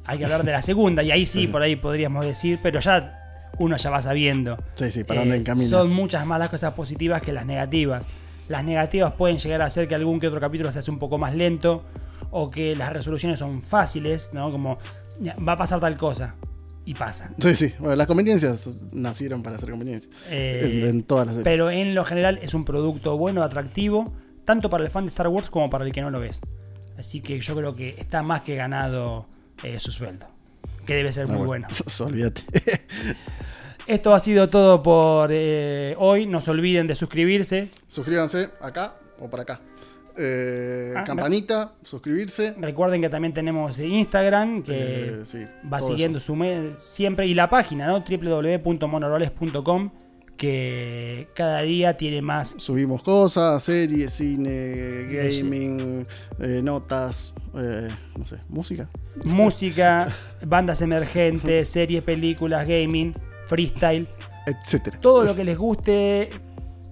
hay 0.06 0.18
que 0.18 0.24
hablar 0.24 0.44
de 0.44 0.52
la 0.52 0.60
segunda. 0.62 1.02
Y 1.02 1.10
ahí 1.12 1.24
sí, 1.26 1.46
por 1.46 1.62
ahí 1.62 1.76
podríamos 1.76 2.24
decir, 2.26 2.58
pero 2.62 2.80
ya 2.80 3.23
uno 3.58 3.76
ya 3.76 3.90
va 3.90 4.02
sabiendo. 4.02 4.56
Sí, 4.76 4.90
sí, 4.90 5.04
para 5.04 5.20
Eh, 5.20 5.24
dónde 5.24 5.36
encamina. 5.36 5.68
son 5.68 5.92
muchas 5.94 6.26
más 6.26 6.38
las 6.38 6.48
cosas 6.48 6.72
positivas 6.74 7.22
que 7.22 7.32
las 7.32 7.46
negativas. 7.46 8.06
Las 8.48 8.64
negativas 8.64 9.12
pueden 9.12 9.38
llegar 9.38 9.62
a 9.62 9.66
hacer 9.66 9.88
que 9.88 9.94
algún 9.94 10.20
que 10.20 10.28
otro 10.28 10.40
capítulo 10.40 10.70
se 10.72 10.78
hace 10.80 10.90
un 10.90 10.98
poco 10.98 11.16
más 11.18 11.34
lento 11.34 11.84
o 12.30 12.50
que 12.50 12.74
las 12.76 12.92
resoluciones 12.92 13.38
son 13.38 13.62
fáciles, 13.62 14.30
¿no? 14.34 14.50
Como 14.50 14.78
va 15.46 15.52
a 15.52 15.56
pasar 15.56 15.80
tal 15.80 15.96
cosa 15.96 16.34
y 16.84 16.92
pasa. 16.94 17.30
Sí, 17.38 17.54
sí. 17.54 17.72
Bueno, 17.78 17.96
las 17.96 18.06
conveniencias 18.06 18.92
nacieron 18.92 19.42
para 19.42 19.58
ser 19.58 19.70
conveniencias. 19.70 20.12
Eh, 20.28 20.80
en, 20.82 20.88
en 20.88 21.02
todas 21.04 21.26
las 21.26 21.36
series. 21.36 21.44
Pero 21.44 21.70
en 21.70 21.94
lo 21.94 22.04
general 22.04 22.38
es 22.42 22.52
un 22.52 22.64
producto 22.64 23.16
bueno, 23.16 23.42
atractivo, 23.42 24.04
tanto 24.44 24.68
para 24.68 24.84
el 24.84 24.90
fan 24.90 25.04
de 25.06 25.10
Star 25.10 25.28
Wars 25.28 25.48
como 25.48 25.70
para 25.70 25.84
el 25.86 25.92
que 25.92 26.02
no 26.02 26.10
lo 26.10 26.20
ves. 26.20 26.40
Así 26.98 27.20
que 27.20 27.40
yo 27.40 27.54
creo 27.56 27.72
que 27.72 27.94
está 27.98 28.22
más 28.22 28.42
que 28.42 28.56
ganado 28.56 29.26
eh, 29.62 29.80
su 29.80 29.90
sueldo. 29.90 30.26
Que 30.84 30.94
debe 30.96 31.12
ser 31.12 31.26
Ah, 31.30 31.32
muy 31.32 31.46
bueno. 31.46 31.66
Olvídate. 32.00 32.42
Esto 33.86 34.14
ha 34.14 34.18
sido 34.18 34.48
todo 34.48 34.82
por 34.82 35.28
eh, 35.32 35.94
hoy. 35.98 36.26
No 36.26 36.40
se 36.40 36.50
olviden 36.50 36.86
de 36.86 36.94
suscribirse. 36.94 37.68
Suscríbanse 37.86 38.48
acá 38.60 38.94
o 39.20 39.28
por 39.28 39.40
acá. 39.40 39.60
eh, 40.16 40.94
Ah, 40.96 41.02
campanita, 41.04 41.72
suscribirse. 41.82 42.54
Recuerden 42.58 43.00
que 43.02 43.08
también 43.08 43.34
tenemos 43.34 43.78
Instagram, 43.80 44.62
que 44.62 44.72
Eh, 44.72 45.20
sí, 45.24 45.44
va 45.70 45.80
siguiendo 45.80 46.20
su 46.20 46.36
me- 46.36 46.70
siempre. 46.80 47.26
Y 47.26 47.34
la 47.34 47.50
página, 47.50 47.86
¿no? 47.88 47.98
www.monoroles.com, 48.08 49.90
que 50.36 51.26
cada 51.34 51.62
día 51.62 51.96
tiene 51.96 52.22
más 52.22 52.54
Subimos 52.58 53.02
cosas, 53.02 53.62
series, 53.62 54.12
cine, 54.12 55.08
gaming, 55.10 56.04
eh, 56.40 56.60
notas, 56.62 57.34
no 57.52 58.24
sé, 58.26 58.36
música. 58.48 58.88
música, 59.24 60.14
bandas 60.46 60.80
emergentes, 60.80 61.68
series, 61.68 62.02
películas, 62.04 62.66
gaming, 62.68 63.14
freestyle. 63.54 64.08
etcétera. 64.46 64.98
todo 64.98 65.24
lo 65.24 65.34
que 65.34 65.44
les 65.44 65.56
guste, 65.56 66.28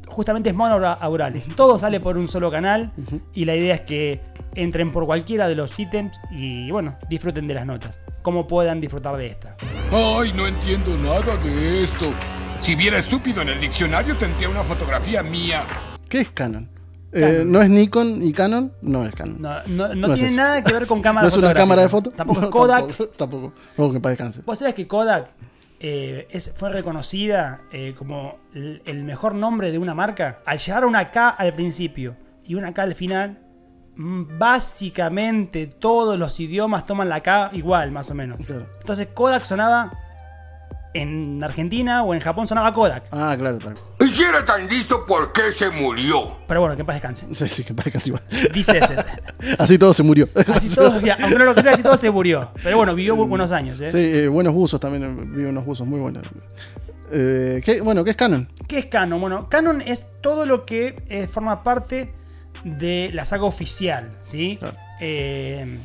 justamente 0.07 0.51
es 0.51 0.55
monoaurales. 0.57 1.49
Todo 1.57 1.79
sale 1.79 2.01
por 2.01 2.17
un 2.17 2.29
solo 2.29 2.51
canal 2.51 2.93
y 3.35 3.45
la 3.45 3.55
idea 3.57 3.75
es 3.75 3.81
que 3.83 4.21
entren 4.55 4.91
por 4.93 5.05
cualquiera 5.05 5.49
de 5.49 5.55
los 5.55 5.79
ítems 5.79 6.19
y 6.31 6.71
bueno, 6.71 6.97
disfruten 7.09 7.47
de 7.47 7.55
las 7.55 7.67
notas. 7.67 8.01
Como 8.23 8.47
puedan 8.47 8.81
disfrutar 8.81 9.17
de 9.17 9.27
esta. 9.27 9.57
Ay, 9.91 10.33
no 10.35 10.47
entiendo 10.47 10.97
nada 10.97 11.37
de 11.37 11.83
esto. 11.85 12.13
Si 12.61 12.77
viera 12.77 12.99
estúpido 12.99 13.43
en 13.43 13.49
el 13.49 13.61
diccionario 13.61 14.17
tendría 14.17 14.49
una 14.49 14.63
fotografía 14.63 15.23
mía. 15.23 15.65
¿Qué 16.09 16.21
es 16.21 16.31
Canon? 16.31 16.69
Eh. 17.15 17.43
¿No 17.45 17.61
es 17.61 17.69
Nikon 17.69 18.23
y 18.23 18.33
Canon? 18.33 18.73
No 18.81 19.05
es 19.05 19.13
Canon. 19.15 19.43
No, 19.43 19.63
no- 19.67 19.89
no 19.89 20.07
No 20.09 20.15
es 20.15 20.21
tiene 20.21 20.37
nada 20.37 20.63
que 20.63 20.73
ver 20.73 20.87
con 20.87 21.03
cámara 21.03 21.23
¿No 21.27 21.29
es 21.29 21.37
una 21.37 21.53
cámara 21.53 21.83
de 21.83 21.89
foto? 21.89 22.11
Tampoco 22.11 22.41
No, 22.41 22.47
es 22.47 22.53
Kodak. 22.53 22.87
Tampoco. 22.87 23.07
tampoco. 23.17 23.53
Tampoco 23.77 23.93
que 23.95 24.01
para 24.01 24.11
descanse. 24.11 24.41
Vos 24.47 24.59
sabés 24.59 24.75
que 24.75 24.87
Kodak 24.87 25.29
eh, 25.85 26.29
es- 26.31 26.53
fue 26.55 26.71
reconocida 26.71 27.63
eh, 27.73 27.93
como 27.99 28.39
el, 28.55 29.03
mejor 29.05 29.35
nombre 29.35 29.71
de 29.73 29.79
una 29.79 29.95
marca 29.95 30.39
al 30.47 30.59
llevar 30.59 30.85
una 30.87 31.11
K 31.11 31.29
al 31.31 31.53
principio 31.55 32.17
y 32.45 32.55
una 32.55 32.73
K 32.73 32.83
al 32.83 32.95
final. 32.95 33.39
mm, 33.97 34.39
Básicamente 34.39 35.67
todos 35.67 36.19
los 36.19 36.39
idiomas 36.41 36.87
toman 36.87 37.09
la 37.09 37.21
K 37.21 37.51
igual, 37.53 37.91
más 37.91 38.11
o 38.11 38.15
menos. 38.15 38.39
Claro. 38.47 38.67
Entonces 38.81 39.09
Kodak 39.13 39.43
sonaba 39.45 39.91
en 40.95 41.43
Argentina 41.43 42.03
o 42.03 42.13
en 42.15 42.21
Japón 42.21 42.47
sonaba 42.47 42.73
Kodak. 42.73 43.05
Ah, 43.11 43.35
claro, 43.39 43.59
claro. 43.59 43.75
Y 44.01 44.09
si 44.11 44.23
era 44.23 44.45
tan 44.45 44.69
listo, 44.69 45.07
¿por 45.07 45.33
qué 45.33 45.53
se 45.53 45.71
murió? 45.71 46.37
Pero 46.47 46.61
bueno, 46.61 46.75
que 46.77 46.81
en 46.83 46.87
paz 46.87 46.97
descanse. 46.97 47.27
Sí, 47.35 47.49
sí, 47.49 47.65
que 47.65 47.73
para 47.75 47.85
descanse 47.85 48.09
igual. 48.11 48.23
Dice 48.53 48.79
ese. 48.79 48.97
Así 49.59 49.79
todo 49.79 49.93
se 49.95 50.03
murió. 50.03 50.29
Así 50.55 50.69
todo, 50.69 51.01
ya, 51.01 51.17
aunque 51.21 51.39
no 51.39 51.45
lo 51.47 51.55
creas, 51.55 51.75
así 51.75 51.83
todo 51.83 51.97
se 51.97 52.11
murió. 52.11 52.51
Pero 52.63 52.77
bueno, 52.77 52.95
vivió 52.95 53.17
bu- 53.17 53.29
buenos 53.29 53.51
años. 53.53 53.81
¿eh? 53.81 53.91
Sí, 53.91 53.99
eh, 53.99 54.29
buenos 54.29 54.53
buzos 54.55 54.79
también. 54.81 55.03
eh, 55.03 55.25
Vi 55.37 55.45
unos 55.45 55.65
buzos 55.65 55.87
muy 55.87 55.99
buenos. 56.01 56.27
Eh, 57.11 57.61
¿qué- 57.65 57.81
bueno, 57.81 58.05
¿qué 58.05 58.11
es 58.11 58.17
Canon? 58.17 58.49
¿Qué 58.69 58.79
es 58.79 58.87
Canon? 58.87 59.21
Bueno, 59.21 59.49
Canon 59.49 59.81
es 59.83 60.07
todo 60.23 60.47
lo 60.47 60.65
que 60.65 60.97
eh, 61.09 61.27
forma 61.27 61.63
parte 61.63 62.13
de 62.65 63.11
la 63.13 63.25
saga 63.25 63.45
oficial, 63.45 64.11
¿sí? 64.23 64.59
Claro. 64.61 64.77
Eh, 65.01 65.79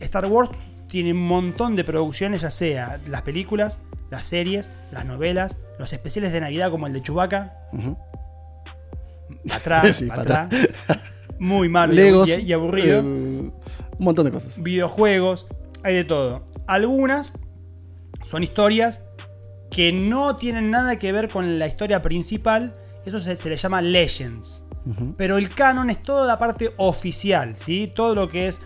Star 0.00 0.26
Wars 0.26 0.50
tiene 0.88 1.12
un 1.12 1.24
montón 1.26 1.76
de 1.76 1.84
producciones, 1.84 2.40
ya 2.40 2.50
sea 2.50 2.98
las 3.06 3.22
películas, 3.22 3.80
las 4.10 4.24
series, 4.26 4.68
las 4.92 5.04
novelas, 5.04 5.56
los 5.78 5.92
especiales 5.92 6.32
de 6.32 6.40
Navidad 6.40 6.70
como 6.70 6.86
el 6.86 6.92
de 6.92 7.02
Chewbacca, 7.02 7.56
Ujú. 7.72 7.96
para 9.48 9.56
atrás, 9.56 9.96
Sí, 9.96 10.06
para 10.06 10.22
atrás, 10.22 10.48
muy 11.38 11.68
malo 11.68 11.92
y- 11.92 11.96
Legos. 11.96 12.28
y, 12.28 12.32
y 12.42 12.52
aburrido, 12.52 13.00
el- 13.00 13.06
un 13.06 13.52
montón 13.98 14.24
de 14.24 14.32
cosas. 14.32 14.62
videojuegos, 14.62 15.46
hay 15.82 15.94
de 15.94 16.04
todo. 16.04 16.44
Algunas 16.66 17.32
son 18.28 18.42
historias 18.42 19.02
que 19.70 19.92
no 19.92 20.36
tienen 20.36 20.70
nada 20.70 20.98
que 20.98 21.12
ver 21.12 21.28
con 21.28 21.58
la 21.58 21.66
historia 21.66 22.02
principal, 22.02 22.72
eso 23.06 23.20
se, 23.20 23.36
se 23.36 23.48
le 23.48 23.56
llama 23.56 23.80
Legends. 23.82 24.64
Pero 25.18 25.36
el 25.36 25.50
canon 25.50 25.90
es 25.90 26.00
toda 26.00 26.26
la 26.26 26.38
parte 26.38 26.72
oficial, 26.78 27.54
¿sí? 27.58 27.90
Todo 27.94 28.14
lo 28.14 28.30
que 28.30 28.48
es 28.48 28.60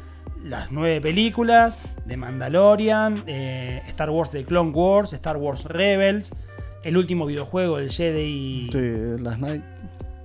las 0.44 0.70
nueve 0.70 1.00
películas 1.00 1.78
de 2.04 2.16
Mandalorian, 2.16 3.14
eh, 3.26 3.82
Star 3.88 4.10
Wars 4.10 4.30
de 4.30 4.44
Clone 4.44 4.70
Wars, 4.70 5.12
Star 5.12 5.36
Wars 5.38 5.64
Rebels, 5.64 6.30
el 6.82 6.96
último 6.96 7.26
videojuego 7.26 7.78
del 7.78 7.90
Jedi 7.90 8.68
Sí, 8.70 9.22
las 9.22 9.38
Night. 9.38 9.62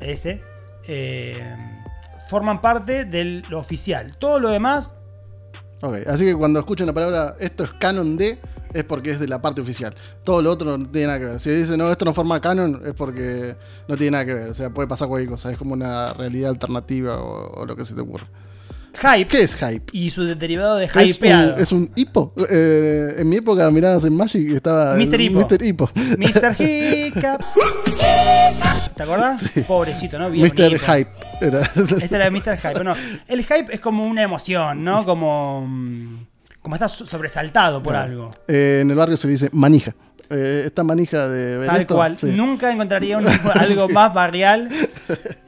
ese, 0.01 0.41
eh, 0.87 1.55
forman 2.27 2.61
parte 2.61 3.05
de 3.05 3.41
lo 3.49 3.59
oficial. 3.59 4.15
Todo 4.19 4.39
lo 4.39 4.49
demás, 4.49 4.95
Ok, 5.81 5.95
así 6.07 6.25
que 6.25 6.35
cuando 6.35 6.59
escuchen 6.59 6.87
la 6.87 6.91
palabra 6.93 7.37
esto 7.39 7.63
es 7.63 7.71
canon 7.71 8.17
de, 8.17 8.37
es 8.73 8.83
porque 8.83 9.11
es 9.11 9.19
de 9.21 9.29
la 9.29 9.41
parte 9.41 9.61
oficial. 9.61 9.95
Todo 10.25 10.41
lo 10.41 10.51
otro 10.51 10.77
no 10.77 10.85
tiene 10.89 11.07
nada 11.07 11.19
que 11.19 11.25
ver. 11.25 11.39
Si 11.39 11.49
dicen 11.51 11.77
no, 11.77 11.89
esto 11.89 12.03
no 12.03 12.13
forma 12.13 12.37
canon, 12.41 12.81
es 12.85 12.93
porque 12.95 13.55
no 13.87 13.95
tiene 13.95 14.11
nada 14.11 14.25
que 14.25 14.33
ver. 14.33 14.49
O 14.49 14.53
sea, 14.53 14.71
puede 14.71 14.89
pasar 14.89 15.07
cualquier 15.07 15.29
cosa. 15.29 15.49
Es 15.53 15.57
como 15.57 15.71
una 15.75 16.11
realidad 16.11 16.49
alternativa 16.49 17.17
o, 17.21 17.61
o 17.61 17.65
lo 17.65 17.77
que 17.77 17.85
se 17.85 17.95
te 17.95 18.01
ocurra. 18.01 18.27
Hype 18.95 19.27
¿Qué 19.27 19.41
es 19.41 19.55
hype? 19.55 19.83
y 19.91 20.09
su 20.09 20.23
derivado 20.35 20.75
de 20.77 20.85
Es 20.85 20.95
un, 20.95 21.03
hypeado. 21.03 21.57
es 21.57 21.71
un 21.71 21.89
hipo. 21.95 22.33
Eh, 22.49 23.15
en 23.17 23.29
mi 23.29 23.37
época 23.37 23.69
mirabas 23.71 24.03
en 24.05 24.15
Magic 24.15 24.49
y 24.51 24.55
estaba. 24.55 24.95
Mr. 24.95 25.21
Hippo. 25.21 25.39
Mr. 25.39 25.63
Hippo. 25.63 25.89
Mr. 26.17 26.55
Hiccup. 26.61 27.41
¿Te 28.95 29.03
acordás? 29.03 29.49
Pobrecito, 29.67 30.19
¿no? 30.19 30.29
Bien 30.29 30.45
Mr. 30.47 30.79
Hype. 30.79 31.11
Era. 31.41 31.61
Este 32.01 32.15
era 32.15 32.29
Mr. 32.29 32.57
Hype. 32.57 32.83
No, 32.83 32.93
el 33.27 33.41
hype 33.43 33.73
es 33.73 33.79
como 33.79 34.05
una 34.05 34.23
emoción, 34.23 34.83
¿no? 34.83 35.05
Como. 35.05 35.65
mm, 35.67 36.25
Como 36.61 36.75
estás 36.75 36.91
sobresaltado 36.91 37.81
por 37.81 37.95
algo. 37.95 38.31
Eh, 38.47 38.79
en 38.81 38.89
el 38.91 38.97
barrio 38.97 39.15
se 39.17 39.27
le 39.27 39.33
dice 39.33 39.49
manija. 39.53 39.95
Eh, 40.31 40.63
esta 40.67 40.83
manija 40.83 41.27
de 41.27 41.65
Tal 41.65 41.87
cual. 41.87 42.17
sí. 42.19 42.27
Nunca 42.27 42.71
encontraría 42.71 43.17
un- 43.17 43.25
algo 43.53 43.89
más 43.89 44.13
barrial. 44.13 44.69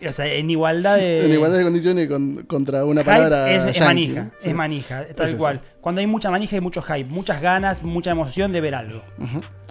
O 0.07 0.11
sea, 0.11 0.25
en 0.25 0.49
igualdad 0.49 0.97
de. 0.97 1.25
En 1.25 1.31
igualdad 1.31 1.57
de 1.59 1.63
condiciones 1.63 2.09
con- 2.09 2.43
contra 2.47 2.83
una 2.85 3.01
Hype 3.01 3.11
palabra. 3.13 3.51
es, 3.69 3.79
manija, 3.79 4.31
Sí. 4.39 4.49
es 4.49 4.55
manija, 4.55 5.05
tal 5.15 5.25
Es 5.27 5.33
eso. 5.33 5.37
cual. 5.37 5.61
Cuando 5.81 6.01
hay 6.01 6.07
mucha 6.07 6.31
manija 6.31 6.55
hay 6.55 6.61
mucho 6.61 6.81
hype, 6.81 7.09
muchas 7.09 7.41
ganas, 7.41 7.83
mucha 7.83 8.11
emoción 8.11 8.51
de 8.51 8.61
ver 8.61 8.75
algo. 8.75 9.01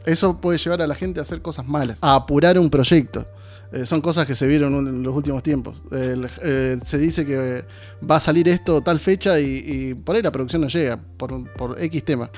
Eso 0.06 0.40
puede 0.40 0.58
llevar 0.58 0.80
a 0.82 0.86
la 0.86 0.94
gente 0.94 1.18
a 1.20 1.22
hacer 1.22 1.42
cosas 1.42 1.66
malas, 1.66 1.98
a 2.00 2.14
apurar 2.14 2.58
un 2.58 2.70
proyecto. 2.70 3.24
Eh, 3.72 3.86
son 3.86 4.00
cosas 4.00 4.26
que 4.26 4.34
se 4.34 4.46
vieron 4.48 4.74
en 4.88 5.02
los 5.02 5.14
últimos 5.14 5.42
tiempos. 5.42 5.82
Eh, 5.92 6.76
se 6.84 6.98
dice 6.98 7.24
que 7.26 7.64
va 8.08 8.16
a 8.16 8.20
salir 8.20 8.48
esto 8.48 8.80
tal 8.80 8.98
fecha 8.98 9.38
y, 9.38 9.62
y 9.66 9.94
por 9.94 10.16
ahí 10.16 10.22
la 10.22 10.32
producción 10.32 10.62
no 10.62 10.68
llega, 10.68 10.98
por, 11.16 11.52
por 11.52 11.80
X 11.82 12.04
tema. 12.04 12.30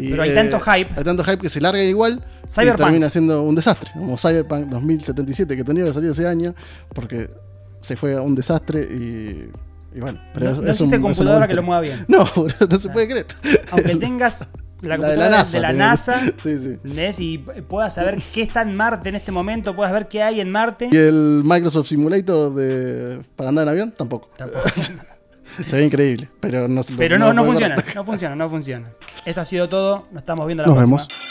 Y, 0.00 0.10
Pero 0.10 0.22
hay 0.22 0.34
tanto 0.34 0.60
hype. 0.60 0.90
Hay 0.96 1.04
tanto 1.04 1.22
hype 1.24 1.38
que 1.38 1.48
se 1.48 1.60
larga 1.60 1.82
igual 1.82 2.24
Cyberpunk. 2.48 2.80
y 2.80 2.82
termina 2.84 3.10
siendo 3.10 3.42
un 3.42 3.54
desastre. 3.54 3.90
Como 3.98 4.16
Cyberpunk 4.18 4.66
2077 4.68 5.56
que 5.56 5.64
tenía 5.64 5.84
que 5.84 5.92
salir 5.92 6.10
ese 6.10 6.26
año 6.26 6.54
porque 6.94 7.28
se 7.80 7.96
fue 7.96 8.14
a 8.16 8.20
un 8.22 8.34
desastre 8.34 8.80
y, 8.82 9.50
y 9.96 10.00
bueno. 10.00 10.20
Pero 10.34 10.46
No, 10.46 10.52
es- 10.52 10.62
no 10.62 10.70
es 10.70 10.80
un- 10.80 10.94
es 10.94 11.00
computadora 11.00 11.46
que 11.48 11.54
lo 11.54 11.62
mueva 11.62 11.80
bien. 11.80 12.04
No, 12.08 12.24
no 12.68 12.78
se 12.78 12.88
puede 12.88 13.08
creer. 13.08 13.26
Aunque 13.70 13.96
tengas 13.96 14.40
la 14.82 14.96
La 14.96 14.96
de 14.96 14.98
computadora 15.02 15.28
la 15.30 15.36
NASA. 15.38 15.52
de 15.56 15.60
la 15.60 15.68
tenés. 15.68 15.80
NASA, 15.80 16.20
Sí, 16.42 16.58
sí. 16.58 16.78
y 17.24 17.38
puedas 17.62 17.94
saber 17.94 18.22
qué 18.32 18.40
está 18.42 18.62
en 18.62 18.74
Marte 18.74 19.10
en 19.10 19.16
este 19.16 19.30
momento, 19.30 19.76
puedas 19.76 19.92
ver 19.92 20.08
qué 20.08 20.22
hay 20.22 20.40
en 20.40 20.50
Marte. 20.50 20.88
Y 20.90 20.96
el 20.96 21.42
Microsoft 21.44 21.88
Simulator 21.88 22.54
de, 22.54 23.20
para 23.36 23.50
andar 23.50 23.64
en 23.64 23.68
avión 23.68 23.92
tampoco. 23.96 24.30
Tampoco. 24.38 24.60
Se 25.66 25.76
ve 25.76 25.84
increíble, 25.84 26.28
pero 26.40 26.68
no 26.68 26.82
Pero 26.96 27.18
no, 27.18 27.32
no 27.32 27.44
funciona, 27.44 27.76
no 27.94 28.04
funciona, 28.04 28.34
no 28.36 28.48
funciona. 28.50 28.88
Esto 29.24 29.40
ha 29.40 29.44
sido 29.44 29.68
todo, 29.68 30.06
nos 30.12 30.22
estamos 30.22 30.46
viendo 30.46 30.62
la 30.62 30.68
Nos 30.68 30.76
próxima. 30.76 30.96
vemos. 30.98 31.29